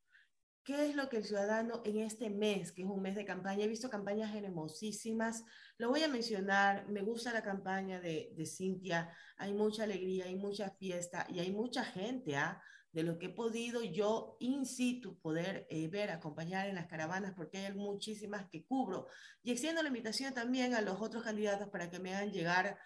¿Qué 0.71 0.85
es 0.85 0.95
lo 0.95 1.09
que 1.09 1.17
el 1.17 1.25
ciudadano 1.25 1.81
en 1.83 1.97
este 1.97 2.29
mes, 2.29 2.71
que 2.71 2.83
es 2.83 2.87
un 2.87 3.01
mes 3.01 3.15
de 3.15 3.25
campaña, 3.25 3.65
he 3.65 3.67
visto 3.67 3.89
campañas 3.89 4.33
hermosísimas, 4.33 5.43
lo 5.77 5.89
voy 5.89 6.01
a 6.01 6.07
mencionar, 6.07 6.87
me 6.87 7.01
gusta 7.01 7.33
la 7.33 7.43
campaña 7.43 7.99
de, 7.99 8.31
de 8.37 8.45
Cintia, 8.45 9.13
hay 9.35 9.53
mucha 9.53 9.83
alegría, 9.83 10.27
hay 10.27 10.37
mucha 10.37 10.69
fiesta 10.69 11.27
y 11.29 11.39
hay 11.39 11.51
mucha 11.51 11.83
gente, 11.83 12.37
¿ah? 12.37 12.61
de 12.93 13.03
lo 13.03 13.19
que 13.19 13.25
he 13.25 13.29
podido 13.29 13.83
yo 13.83 14.37
in 14.39 14.65
situ 14.65 15.19
poder 15.19 15.67
eh, 15.69 15.89
ver, 15.89 16.09
acompañar 16.09 16.69
en 16.69 16.75
las 16.75 16.87
caravanas, 16.87 17.33
porque 17.35 17.57
hay 17.57 17.73
muchísimas 17.73 18.47
que 18.47 18.63
cubro. 18.63 19.07
Y 19.43 19.51
extiendo 19.51 19.81
la 19.81 19.89
invitación 19.89 20.33
también 20.33 20.73
a 20.73 20.79
los 20.79 21.01
otros 21.01 21.23
candidatos 21.25 21.67
para 21.67 21.89
que 21.89 21.99
me 21.99 22.15
hagan 22.15 22.31
llegar 22.31 22.79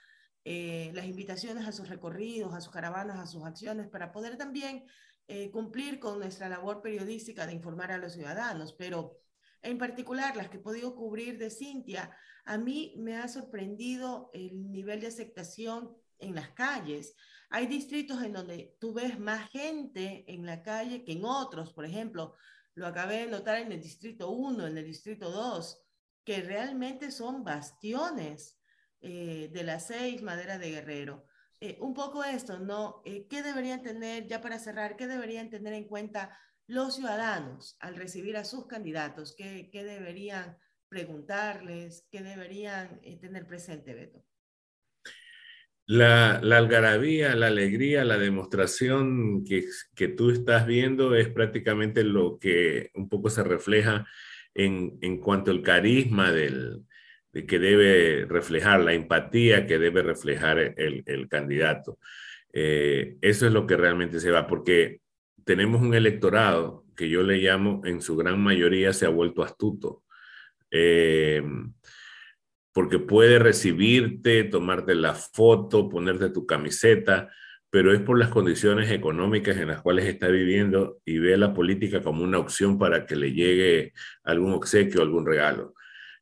eh, 0.43 0.89
las 0.95 1.05
invitaciones 1.05 1.67
a 1.67 1.71
sus 1.71 1.87
recorridos, 1.87 2.51
a 2.55 2.61
sus 2.61 2.73
caravanas, 2.73 3.19
a 3.19 3.27
sus 3.27 3.43
acciones, 3.43 3.87
para 3.89 4.11
poder 4.11 4.37
también 4.37 4.85
eh, 5.27 5.49
cumplir 5.51 5.99
con 5.99 6.19
nuestra 6.19 6.49
labor 6.49 6.81
periodística 6.81 7.47
de 7.47 7.53
informar 7.53 7.91
a 7.91 7.97
los 7.97 8.13
ciudadanos, 8.13 8.73
pero 8.73 9.19
en 9.61 9.77
particular 9.77 10.35
las 10.35 10.49
que 10.49 10.57
he 10.57 10.61
podido 10.61 10.95
cubrir 10.95 11.37
de 11.37 11.49
Cintia, 11.49 12.15
a 12.45 12.57
mí 12.57 12.93
me 12.97 13.17
ha 13.17 13.27
sorprendido 13.27 14.29
el 14.33 14.71
nivel 14.71 14.99
de 14.99 15.07
aceptación 15.07 15.97
en 16.19 16.35
las 16.35 16.49
calles. 16.51 17.15
Hay 17.49 17.65
distritos 17.67 18.21
en 18.23 18.33
donde 18.33 18.75
tú 18.79 18.93
ves 18.93 19.19
más 19.19 19.49
gente 19.49 20.25
en 20.27 20.45
la 20.45 20.61
calle 20.61 21.03
que 21.03 21.13
en 21.13 21.25
otros. 21.25 21.73
Por 21.73 21.85
ejemplo, 21.85 22.35
lo 22.75 22.85
acabé 22.85 23.21
de 23.21 23.27
notar 23.27 23.57
en 23.57 23.71
el 23.71 23.81
distrito 23.81 24.29
1, 24.29 24.67
en 24.67 24.77
el 24.77 24.85
distrito 24.85 25.31
2, 25.31 25.81
que 26.23 26.41
realmente 26.41 27.11
son 27.11 27.43
bastiones 27.43 28.59
eh, 29.01 29.49
de 29.51 29.63
las 29.63 29.87
seis 29.87 30.21
maderas 30.21 30.59
de 30.59 30.71
Guerrero. 30.71 31.25
Eh, 31.61 31.77
un 31.79 31.93
poco 31.93 32.23
esto, 32.23 32.59
¿no? 32.59 33.01
Eh, 33.05 33.27
¿Qué 33.29 33.41
deberían 33.41 33.81
tener, 33.81 34.27
ya 34.27 34.41
para 34.41 34.59
cerrar, 34.59 34.95
qué 34.95 35.07
deberían 35.07 35.49
tener 35.49 35.73
en 35.73 35.85
cuenta 35.85 36.37
los 36.67 36.95
ciudadanos 36.95 37.77
al 37.79 37.95
recibir 37.95 38.37
a 38.37 38.43
sus 38.43 38.67
candidatos? 38.67 39.35
¿Qué, 39.37 39.69
qué 39.71 39.83
deberían 39.83 40.57
preguntarles? 40.89 42.07
¿Qué 42.11 42.21
deberían 42.21 42.99
tener 43.21 43.47
presente, 43.47 43.93
Beto? 43.93 44.23
La, 45.87 46.39
la, 46.41 46.57
algarabía, 46.57 47.35
la 47.35 47.47
alegría, 47.47 48.03
la 48.03 48.17
demostración 48.17 49.45
que, 49.45 50.07
tú 50.09 50.31
estás 50.31 50.65
viendo 50.65 51.13
es 51.13 51.29
prácticamente 51.29 52.03
lo 52.03 52.39
que 52.39 52.89
un 52.95 53.07
poco 53.07 53.29
se 53.29 53.43
refleja 53.43 54.07
en, 54.55 54.97
en 55.01 55.19
cuanto 55.19 55.51
al 55.51 55.61
carisma 55.61 56.31
del, 56.31 56.79
de 56.79 56.94
que 57.43 57.59
debe 57.59 58.25
reflejar, 58.25 58.81
la 58.81 58.93
empatía 58.93 59.67
que 59.67 59.77
debe 59.77 60.01
reflejar 60.01 60.57
el, 60.59 61.03
el 61.05 61.27
candidato. 61.27 61.99
Eh, 62.53 63.17
eso 63.21 63.45
es 63.45 63.51
lo 63.51 63.67
que 63.67 63.75
realmente 63.75 64.21
se 64.21 64.31
va, 64.31 64.47
porque 64.47 65.01
tenemos 65.43 65.81
un 65.81 65.93
electorado 65.93 66.85
que 66.95 67.09
yo 67.09 67.23
le 67.23 67.37
llamo, 67.37 67.81
en 67.85 68.01
su 68.01 68.15
gran 68.15 68.41
mayoría, 68.41 68.93
se 68.93 69.05
ha 69.05 69.09
vuelto 69.09 69.43
astuto. 69.43 70.03
Eh, 70.71 71.43
porque 72.71 72.99
puede 72.99 73.39
recibirte, 73.39 74.43
tomarte 74.43 74.95
la 74.95 75.13
foto, 75.13 75.87
ponerte 75.87 76.29
tu 76.29 76.45
camiseta, 76.45 77.29
pero 77.69 77.93
es 77.93 78.01
por 78.01 78.17
las 78.17 78.29
condiciones 78.29 78.91
económicas 78.91 79.57
en 79.57 79.69
las 79.69 79.81
cuales 79.81 80.05
está 80.05 80.27
viviendo 80.27 80.99
y 81.05 81.19
ve 81.19 81.37
la 81.37 81.53
política 81.53 82.01
como 82.01 82.23
una 82.23 82.39
opción 82.39 82.77
para 82.77 83.05
que 83.05 83.15
le 83.15 83.33
llegue 83.33 83.93
algún 84.23 84.53
obsequio, 84.53 85.01
algún 85.01 85.25
regalo. 85.25 85.74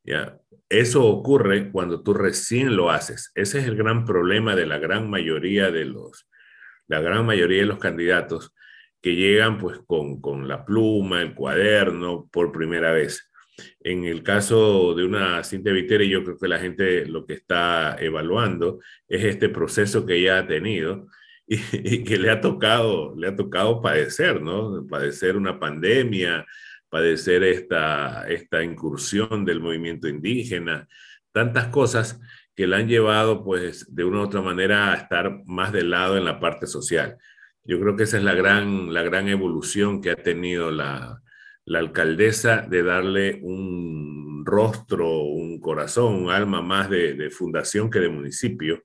¿Ya? 0.04 0.38
Eso 0.70 1.06
ocurre 1.06 1.72
cuando 1.72 2.02
tú 2.02 2.14
recién 2.14 2.76
lo 2.76 2.90
haces. 2.90 3.32
Ese 3.36 3.60
es 3.60 3.68
el 3.68 3.76
gran 3.76 4.06
problema 4.06 4.56
de 4.56 4.66
la 4.66 4.80
gran 4.80 5.10
mayoría 5.10 5.72
de 5.72 5.86
los, 5.86 6.28
la 6.88 7.00
gran 7.00 7.26
mayoría 7.26 7.62
de 7.62 7.68
los 7.68 7.80
candidatos 7.80 8.54
que 9.02 9.16
llegan 9.16 9.60
pues 9.60 9.80
con, 9.86 10.22
con 10.22 10.48
la 10.48 10.66
pluma, 10.66 11.22
el 11.22 11.36
cuaderno 11.36 12.30
por 12.32 12.52
primera 12.52 12.92
vez. 12.92 13.30
En 13.82 14.06
el 14.06 14.24
caso 14.24 14.96
de 14.96 15.04
una 15.04 15.44
Cintia 15.44 15.74
Viteri, 15.74 16.10
yo 16.10 16.24
creo 16.24 16.38
que 16.38 16.48
la 16.48 16.60
gente 16.60 17.06
lo 17.06 17.26
que 17.26 17.34
está 17.34 17.96
evaluando 18.00 18.80
es 19.08 19.24
este 19.26 19.50
proceso 19.50 20.06
que 20.06 20.16
ella 20.16 20.40
ha 20.40 20.48
tenido 20.48 21.08
y, 21.48 22.04
que 22.04 22.18
le 22.18 22.32
ha 22.32 22.42
tocado, 22.42 23.14
le 23.16 23.28
ha 23.28 23.36
tocado 23.36 23.82
padecer, 23.82 24.42
¿no? 24.42 24.88
Padecer 24.88 25.38
una 25.38 25.60
pandemia, 25.60 26.46
padecer 26.94 27.42
esta, 27.44 28.28
esta 28.28 28.64
incursión 28.64 29.46
del 29.46 29.60
movimiento 29.60 30.08
indígena, 30.08 30.88
tantas 31.32 31.70
cosas 31.70 32.22
que 32.56 32.68
la 32.68 32.78
han 32.78 32.88
llevado, 32.88 33.44
pues, 33.44 33.96
de 33.96 34.04
una 34.04 34.20
u 34.20 34.22
otra 34.22 34.44
manera 34.44 34.94
a 34.94 34.98
estar 34.98 35.42
más 35.48 35.72
del 35.74 35.90
lado 35.90 36.18
en 36.18 36.24
la 36.24 36.40
parte 36.40 36.68
social. 36.68 37.18
Yo 37.64 37.80
creo 37.80 37.96
que 37.96 38.04
esa 38.04 38.18
es 38.18 38.24
la 38.24 38.36
gran, 38.36 38.94
la 38.94 39.02
gran 39.02 39.28
evolución 39.28 40.02
que 40.02 40.12
ha 40.12 40.16
tenido 40.16 40.70
la, 40.70 41.20
la 41.66 41.80
alcaldesa 41.80 42.62
de 42.70 42.84
darle 42.84 43.40
un 43.42 44.46
rostro, 44.46 45.24
un 45.24 45.60
corazón, 45.60 46.14
un 46.14 46.30
alma 46.30 46.62
más 46.62 46.92
de, 46.92 47.28
fundación 47.32 47.90
que 47.90 48.02
de 48.02 48.10
municipio. 48.10 48.84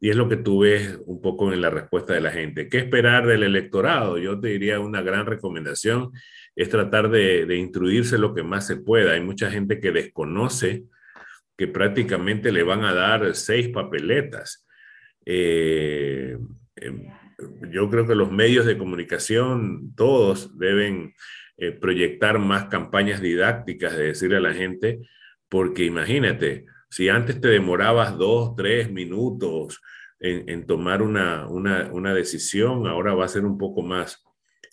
Y 0.00 0.08
es 0.08 0.16
lo 0.16 0.26
que 0.26 0.38
tú 0.38 0.60
ves 0.60 0.98
un 1.04 1.20
poco 1.20 1.52
en 1.52 1.60
la 1.60 1.68
respuesta 1.68 2.14
de 2.14 2.22
la 2.22 2.32
gente. 2.32 2.70
¿Qué 2.70 2.78
esperar 2.78 3.26
del 3.26 3.42
electorado? 3.42 4.16
Yo 4.16 4.40
te 4.40 4.48
diría 4.48 4.80
una 4.80 5.02
gran 5.02 5.26
recomendación 5.26 6.12
es 6.54 6.68
tratar 6.68 7.10
de, 7.10 7.46
de 7.46 7.56
instruirse 7.56 8.18
lo 8.18 8.34
que 8.34 8.42
más 8.42 8.66
se 8.66 8.76
pueda. 8.76 9.12
Hay 9.12 9.20
mucha 9.20 9.50
gente 9.50 9.80
que 9.80 9.92
desconoce 9.92 10.84
que 11.56 11.68
prácticamente 11.68 12.52
le 12.52 12.62
van 12.62 12.84
a 12.84 12.94
dar 12.94 13.34
seis 13.34 13.68
papeletas. 13.68 14.66
Eh, 15.24 16.36
em, 16.76 17.06
yo 17.70 17.88
creo 17.90 18.06
que 18.06 18.14
los 18.14 18.30
medios 18.30 18.66
de 18.66 18.78
comunicación, 18.78 19.94
todos 19.94 20.56
deben 20.58 21.14
eh, 21.56 21.72
proyectar 21.72 22.38
más 22.38 22.66
campañas 22.66 23.20
didácticas 23.20 23.96
de 23.96 24.04
decirle 24.04 24.36
a 24.36 24.40
la 24.40 24.54
gente, 24.54 25.00
porque 25.48 25.84
imagínate, 25.84 26.66
si 26.88 27.08
antes 27.08 27.40
te 27.40 27.48
demorabas 27.48 28.16
dos, 28.18 28.54
tres 28.56 28.90
minutos 28.90 29.80
en, 30.18 30.66
tomar 30.66 31.02
una, 31.02 31.48
una, 31.48 32.14
decisión, 32.14 32.86
ahora 32.86 33.14
va 33.14 33.24
a 33.24 33.28
ser 33.28 33.44
un 33.44 33.58
poco 33.58 33.82
más. 33.82 34.24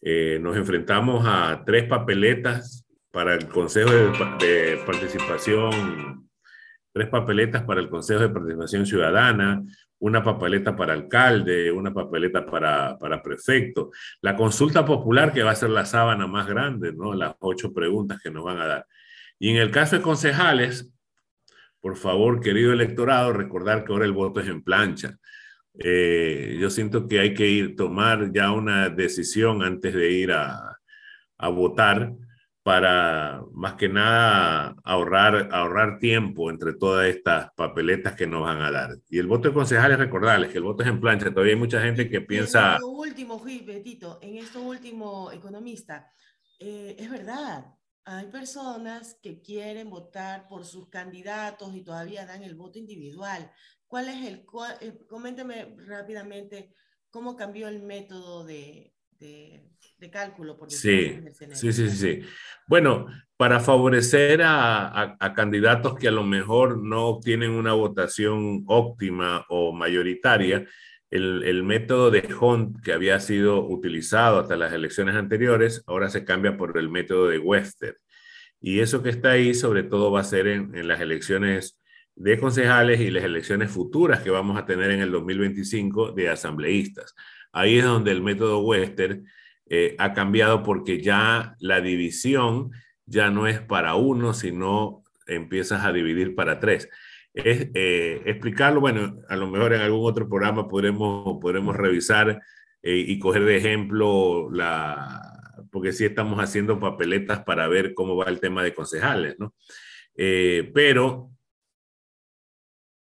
Eh, 0.02 0.40
nos 0.42 0.56
enfrentamos 0.56 1.26
a 1.28 1.64
tres 1.66 1.86
papeletas 1.86 2.86
para 3.12 3.36
el 3.36 3.48
Consejo 3.48 3.90
de 3.90 4.80
Participación, 4.86 6.30
tres 6.94 7.10
papeletas 7.10 7.64
para 7.64 7.82
el 7.82 7.90
Consejo 7.90 8.22
de 8.22 8.30
Participación 8.30 8.86
Ciudadana, 8.86 9.62
una 10.00 10.24
papeleta 10.24 10.76
para 10.76 10.94
alcalde, 10.94 11.72
una 11.72 11.94
papeleta 11.94 12.46
para, 12.46 12.98
para, 12.98 13.22
prefecto. 13.22 13.92
La 14.22 14.36
consulta 14.36 14.86
popular 14.86 15.34
que 15.34 15.44
va 15.44 15.52
a 15.52 15.56
ser 15.56 15.72
la 15.72 15.86
sábana 15.86 16.28
más 16.28 16.48
grande, 16.48 16.94
¿no? 16.94 17.14
Las 17.14 17.36
ocho 17.40 17.74
preguntas 17.74 18.22
que 18.22 18.32
nos 18.32 18.46
van 18.46 18.60
a 18.60 18.68
dar. 18.68 18.86
Y 19.38 19.50
en 19.50 19.58
el 19.58 19.72
caso 19.72 19.98
de 19.98 20.02
concejales, 20.02 20.90
por 21.82 21.98
favor, 21.98 22.40
querido 22.40 22.72
electorado, 22.74 23.34
recordar 23.34 23.84
que 23.84 23.92
ahora 23.92 24.06
el 24.06 24.12
voto 24.12 24.40
es 24.40 24.48
en 24.48 24.64
plancha. 24.64 25.18
Eh, 25.80 26.58
yo 26.60 26.70
siento 26.70 27.08
que 27.08 27.20
hay 27.20 27.34
que 27.34 27.48
ir, 27.48 27.76
tomar 27.76 28.32
ya 28.34 28.52
una 28.52 28.90
decisión 28.90 29.64
antes 29.64 29.94
de 29.94 30.12
ir 30.12 30.32
a, 30.32 30.78
a 31.38 31.50
votar 31.50 32.14
para 32.64 33.42
más 33.54 33.74
que 33.76 33.90
nada 33.90 34.76
ahorrar, 34.84 35.50
ahorrar 35.52 35.98
tiempo 35.98 36.52
entre 36.52 36.74
todas 36.74 37.08
estas 37.08 37.52
papeletas 37.56 38.14
que 38.14 38.28
nos 38.28 38.42
van 38.42 38.62
a 38.62 38.70
dar. 38.70 38.98
Y 39.10 39.18
el 39.18 39.28
voto 39.28 39.48
de 39.48 39.54
concejales, 39.54 39.98
recordarles 39.98 40.52
que 40.52 40.58
el 40.58 40.66
voto 40.66 40.84
es 40.84 40.90
en 40.90 41.00
plancha. 41.00 41.32
Todavía 41.32 41.54
hay 41.54 41.60
mucha 41.60 41.82
gente 41.82 42.10
que 42.10 42.22
piensa... 42.22 42.72
En 42.72 42.74
esto 42.74 42.90
último, 42.90 43.44
Betito, 43.44 44.20
en 44.22 44.36
esto 44.38 44.62
último, 44.62 45.32
economista, 45.32 46.12
eh, 46.60 46.96
es 47.00 47.10
verdad, 47.10 47.66
hay 48.04 48.28
personas 48.28 49.18
que 49.22 49.42
quieren 49.42 49.90
votar 49.90 50.48
por 50.48 50.66
sus 50.66 50.90
candidatos 50.90 51.74
y 51.74 51.84
todavía 51.84 52.26
dan 52.26 52.44
el 52.44 52.56
voto 52.56 52.78
individual. 52.78 53.52
¿Cuál 53.90 54.08
es 54.08 54.28
el... 54.28 54.46
Eh, 54.82 55.00
coménteme 55.10 55.76
rápidamente 55.88 56.74
cómo 57.10 57.36
cambió 57.36 57.68
el 57.68 57.82
método 57.82 58.46
de, 58.46 58.94
de, 59.20 60.12
cálculo, 60.12 60.56
por 60.56 60.72
sí, 60.72 61.20
sí, 61.54 61.74
sí, 61.74 61.90
sí. 61.90 62.22
Bueno, 62.68 63.08
para 63.36 63.60
favorecer 63.60 64.44
a, 64.44 65.18
a, 65.20 65.34
candidatos 65.34 65.96
que 65.96 66.08
a 66.08 66.12
lo 66.12 66.24
mejor 66.24 66.78
no 66.78 67.08
obtienen 67.08 67.52
una 67.52 67.74
votación 67.74 68.64
óptima 68.68 69.46
o 69.50 69.74
mayoritaria, 69.74 70.68
el, 71.10 71.44
el, 71.44 71.64
método 71.64 72.12
de 72.12 72.30
Hunt 72.34 72.82
que 72.84 72.94
había 72.94 73.20
sido 73.20 73.68
utilizado 73.68 74.40
hasta 74.40 74.56
las 74.56 74.72
elecciones 74.72 75.16
anteriores, 75.16 75.84
ahora 75.88 76.10
se 76.10 76.24
cambia 76.24 76.56
por 76.56 76.78
el 76.78 76.90
método 76.90 77.28
de 77.28 77.40
Wester. 77.40 77.98
Y 78.62 78.82
eso 78.82 79.02
que 79.02 79.10
está 79.10 79.32
ahí 79.32 79.56
sobre 79.56 79.82
todo 79.82 80.12
va 80.12 80.22
a 80.22 80.26
ser 80.26 80.48
en, 80.48 80.76
en 80.76 80.88
las 80.88 81.02
elecciones 81.02 81.79
de 82.20 82.38
concejales 82.38 83.00
y 83.00 83.10
las 83.10 83.24
elecciones 83.24 83.72
futuras 83.72 84.22
que 84.22 84.30
vamos 84.30 84.58
a 84.58 84.66
tener 84.66 84.92
en 84.92 85.00
el 85.00 85.10
2025 85.10 86.12
de 86.12 86.28
asambleístas. 86.28 87.16
Ahí 87.54 87.78
es 87.78 87.86
donde 87.86 88.12
el 88.12 88.22
método 88.22 88.60
Wester 88.60 89.22
eh, 89.68 89.96
ha 89.98 90.14
cambiado 90.14 90.62
porque 90.62 91.02
ya 91.02 91.56
la 91.60 91.80
división 91.80 92.72
ya 93.06 93.32
no 93.32 93.48
es 93.48 93.62
para 93.62 93.96
uno, 93.96 94.34
sino 94.34 95.02
empiezas 95.28 95.86
a 95.86 95.94
dividir 95.94 96.36
para 96.36 96.60
tres. 96.60 96.90
Es, 97.34 97.70
eh, 97.74 98.22
explicarlo, 98.26 98.82
bueno, 98.82 99.16
a 99.30 99.38
lo 99.38 99.50
mejor 99.50 99.74
en 99.74 99.80
algún 99.80 100.06
otro 100.06 100.28
programa 100.28 100.68
podremos, 100.68 101.38
podremos 101.40 101.74
revisar 101.74 102.42
eh, 102.84 103.06
y 103.08 103.18
coger 103.18 103.46
de 103.46 103.56
ejemplo 103.56 104.50
la, 104.52 105.56
porque 105.72 105.94
sí 105.94 106.04
estamos 106.04 106.38
haciendo 106.44 106.82
papeletas 106.82 107.46
para 107.46 107.70
ver 107.70 107.94
cómo 107.94 108.18
va 108.18 108.26
el 108.26 108.42
tema 108.42 108.62
de 108.62 108.74
concejales, 108.74 109.38
¿no? 109.40 109.56
pero 110.74 111.32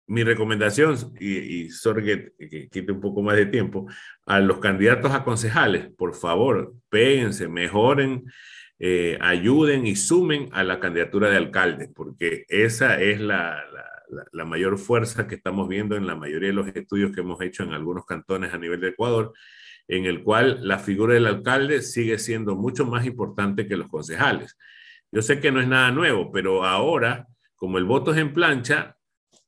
mi 0.09 0.23
recomendación, 0.23 0.97
y, 1.19 1.37
y 1.37 1.69
sorry 1.69 2.33
que, 2.37 2.67
quite 2.69 2.91
un 2.91 2.99
poco 2.99 3.21
más 3.21 3.37
de 3.37 3.45
tiempo, 3.45 3.87
a 4.25 4.39
los 4.39 4.57
candidatos 4.57 5.11
a 5.11 5.23
concejales, 5.23 5.89
por 5.95 6.15
favor, 6.15 6.73
péguense, 6.89 7.47
mejoren, 7.47 8.25
eh, 8.79 9.19
ayuden 9.21 9.85
y 9.85 9.95
sumen 9.95 10.49
a 10.51 10.63
la 10.63 10.79
candidatura 10.79 11.29
de 11.29 11.37
alcalde, 11.37 11.89
porque 11.93 12.45
esa 12.47 12.99
es 12.99 13.21
la, 13.21 13.63
la, 13.71 14.25
la, 14.31 14.45
mayor 14.45 14.79
fuerza 14.79 15.27
que 15.27 15.35
estamos 15.35 15.67
viendo 15.69 15.95
en 15.95 16.07
la 16.07 16.15
mayoría 16.15 16.49
de 16.49 16.55
los 16.55 16.67
estudios 16.67 17.11
que 17.11 17.21
hemos 17.21 17.39
hecho 17.41 17.61
en 17.61 17.73
algunos 17.73 18.05
cantones 18.05 18.51
a 18.51 18.57
nivel 18.57 18.81
de 18.81 18.89
Ecuador, 18.89 19.31
en 19.87 20.05
el 20.05 20.23
cual 20.23 20.59
la 20.67 20.79
figura 20.79 21.13
del 21.13 21.27
alcalde 21.27 21.83
sigue 21.83 22.17
siendo 22.17 22.55
mucho 22.55 22.85
más 22.85 23.05
importante 23.05 23.67
que 23.67 23.77
los 23.77 23.89
concejales. 23.89 24.57
Yo 25.11 25.21
sé 25.21 25.39
que 25.39 25.51
no 25.51 25.61
es 25.61 25.67
nada 25.67 25.91
nuevo, 25.91 26.31
pero 26.31 26.65
ahora, 26.65 27.27
como 27.55 27.77
el 27.77 27.85
voto 27.85 28.11
es 28.11 28.17
en 28.17 28.33
plancha, 28.33 28.95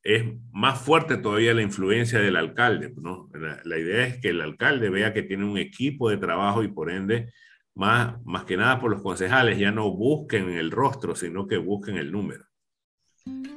es 0.03 0.23
más 0.51 0.79
fuerte 0.79 1.17
todavía 1.17 1.53
la 1.53 1.61
influencia 1.61 2.19
del 2.19 2.35
alcalde. 2.35 2.93
¿no? 2.97 3.29
La, 3.63 3.77
idea 3.77 4.07
es 4.07 4.17
que 4.19 4.29
el 4.29 4.41
alcalde 4.41 4.89
vea 4.89 5.13
que 5.13 5.23
tiene 5.23 5.45
un 5.45 5.57
equipo 5.57 6.09
de 6.09 6.17
trabajo 6.17 6.63
y 6.63 6.67
por 6.67 6.91
ende, 6.91 7.31
más, 7.75 8.15
más 8.25 8.45
que 8.45 8.57
nada 8.57 8.79
por 8.79 8.91
los 8.91 9.01
concejales, 9.01 9.57
ya 9.59 9.71
no 9.71 9.91
busquen 9.91 10.49
el 10.51 10.71
rostro, 10.71 11.15
sino 11.15 11.47
que 11.47 11.57
busquen 11.57 11.97
el 11.97 12.11
número. 12.11 12.45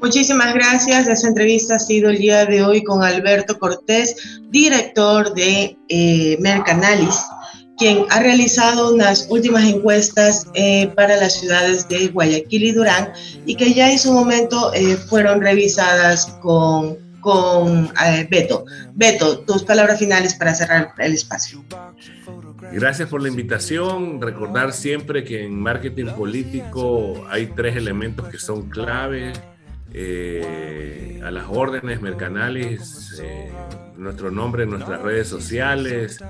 Muchísimas 0.00 0.52
gracias. 0.52 1.08
Esa 1.08 1.28
entrevista 1.28 1.76
ha 1.76 1.78
sido 1.78 2.10
el 2.10 2.18
día 2.18 2.44
de 2.44 2.62
hoy 2.62 2.84
con 2.84 3.02
Alberto 3.02 3.58
Cortés, 3.58 4.42
director 4.50 5.32
de 5.32 5.78
eh, 5.88 6.36
Mercanalis 6.40 7.24
quien 7.76 8.04
ha 8.10 8.20
realizado 8.20 8.94
unas 8.94 9.26
últimas 9.28 9.64
encuestas 9.64 10.46
eh, 10.54 10.88
para 10.94 11.16
las 11.16 11.40
ciudades 11.40 11.88
de 11.88 12.08
Guayaquil 12.08 12.64
y 12.64 12.72
Durán 12.72 13.12
y 13.46 13.56
que 13.56 13.74
ya 13.74 13.90
en 13.90 13.98
su 13.98 14.12
momento 14.12 14.72
eh, 14.74 14.96
fueron 14.96 15.40
revisadas 15.40 16.26
con, 16.40 16.96
con 17.20 17.92
eh, 18.04 18.26
Beto. 18.30 18.64
Beto, 18.94 19.40
tus 19.40 19.64
palabras 19.64 19.98
finales 19.98 20.34
para 20.34 20.54
cerrar 20.54 20.94
el 20.98 21.14
espacio. 21.14 21.64
Gracias 22.72 23.08
por 23.08 23.22
la 23.22 23.28
invitación. 23.28 24.20
Recordar 24.20 24.72
siempre 24.72 25.24
que 25.24 25.44
en 25.44 25.58
marketing 25.58 26.06
político 26.16 27.26
hay 27.28 27.46
tres 27.46 27.76
elementos 27.76 28.28
que 28.28 28.38
son 28.38 28.68
clave. 28.68 29.32
a 31.24 31.30
las 31.30 31.44
órdenes 31.48 32.00
mercanales 32.00 33.20
nuestro 33.96 34.30
nombre 34.30 34.64
en 34.64 34.70
nuestras 34.70 35.02
redes 35.02 35.28
sociales 35.28 36.22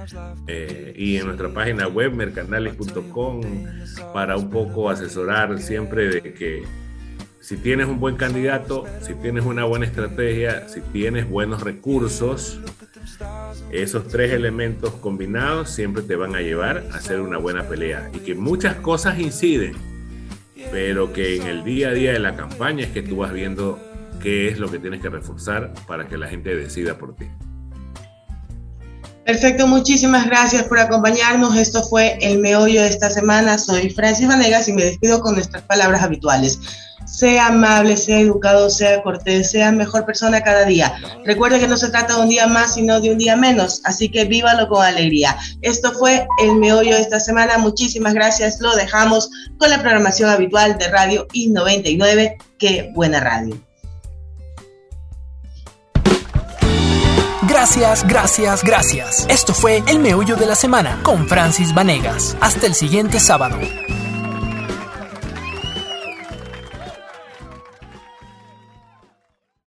eh, 0.47 0.95
y 0.97 1.17
en 1.17 1.27
nuestra 1.27 1.53
página 1.53 1.89
web 1.89 2.13
mercanales.com 2.13 3.41
para 4.13 4.37
un 4.37 4.51
poco 4.51 4.91
asesorar 4.91 5.59
siempre 5.61 6.09
de 6.09 6.35
que 6.35 6.65
si 7.41 7.59
tienes 7.59 7.89
un 7.89 8.01
buen 8.01 8.17
candidato, 8.17 8.85
si 9.03 9.15
tienes 9.15 9.45
una 9.45 9.65
buena 9.65 9.85
estrategia, 9.85 10.67
si 10.69 10.81
tienes 10.81 11.29
buenos 11.29 11.63
recursos, 11.63 12.59
esos 13.71 14.09
tres 14.09 14.33
elementos 14.33 14.95
combinados 14.95 15.69
siempre 15.69 16.03
te 16.03 16.17
van 16.17 16.35
a 16.35 16.41
llevar 16.41 16.87
a 16.91 16.97
hacer 16.97 17.21
una 17.21 17.37
buena 17.37 17.65
pelea 17.65 18.11
y 18.15 18.21
que 18.21 18.35
muchas 18.35 18.77
cosas 18.77 19.19
inciden, 19.19 19.75
pero 20.71 21.13
que 21.13 21.37
en 21.37 21.47
el 21.47 21.65
día 21.65 21.91
a 21.91 21.93
día 21.93 22.13
de 22.13 22.19
la 22.19 22.35
campaña 22.35 22.85
es 22.85 22.93
que 22.93 23.03
tú 23.03 23.17
vas 23.17 23.33
viendo 23.33 23.79
qué 24.23 24.49
es 24.49 24.59
lo 24.59 24.71
que 24.71 24.79
tienes 24.79 25.03
que 25.03 25.11
reforzar 25.11 25.75
para 25.87 26.09
que 26.09 26.17
la 26.17 26.29
gente 26.29 26.57
decida 26.57 26.97
por 26.97 27.15
ti. 27.15 27.27
Perfecto, 29.25 29.67
muchísimas 29.67 30.27
gracias 30.27 30.65
por 30.65 30.79
acompañarnos. 30.79 31.57
Esto 31.57 31.83
fue 31.83 32.19
el 32.21 32.41
meollo 32.41 32.83
de 32.83 32.89
esta 32.89 33.09
semana. 33.09 33.57
Soy 33.57 33.89
Francis 33.89 34.29
Vanegas 34.29 34.69
y 34.69 34.75
me 34.75 34.85
despido 34.85 35.23
con 35.23 35.35
nuestras 35.35 35.63
palabras 35.63 36.03
habituales. 36.03 36.59
Sea 37.07 37.47
amable, 37.47 37.97
sea 37.97 38.21
educado, 38.21 38.69
sea 38.69 39.03
cortés, 39.03 39.51
sea 39.51 39.73
mejor 39.73 40.05
persona 40.05 40.43
cada 40.43 40.67
día. 40.67 40.95
Recuerde 41.25 41.59
que 41.59 41.69
no 41.69 41.79
se 41.79 41.89
trata 41.89 42.17
de 42.17 42.21
un 42.21 42.29
día 42.29 42.47
más, 42.47 42.75
sino 42.75 43.01
de 43.01 43.13
un 43.13 43.19
día 43.19 43.35
menos, 43.35 43.81
así 43.85 44.11
que 44.11 44.27
vívalo 44.27 44.69
con 44.69 44.85
alegría. 44.85 45.37
Esto 45.63 45.93
fue 45.93 46.27
el 46.43 46.57
meollo 46.57 46.95
de 46.95 47.01
esta 47.01 47.21
semana. 47.21 47.57
Muchísimas 47.57 48.13
gracias. 48.13 48.61
Lo 48.61 48.77
dejamos 48.77 49.31
con 49.59 49.71
la 49.71 49.81
programación 49.81 50.29
habitual 50.29 50.77
de 50.77 50.89
Radio 50.89 51.27
I99. 51.29 52.37
Qué 52.59 52.91
buena 52.95 53.21
radio. 53.21 53.59
Gracias, 57.55 58.05
gracias, 58.09 58.65
gracias. 58.65 59.27
Esto 59.31 59.55
fue 59.55 59.85
El 59.87 60.01
Meollo 60.01 60.35
de 60.35 60.45
la 60.45 60.57
Semana 60.57 60.99
con 61.05 61.29
Francis 61.29 61.73
Vanegas. 61.73 62.37
Hasta 62.41 62.67
el 62.67 62.75
siguiente 62.75 63.21
sábado. 63.21 63.57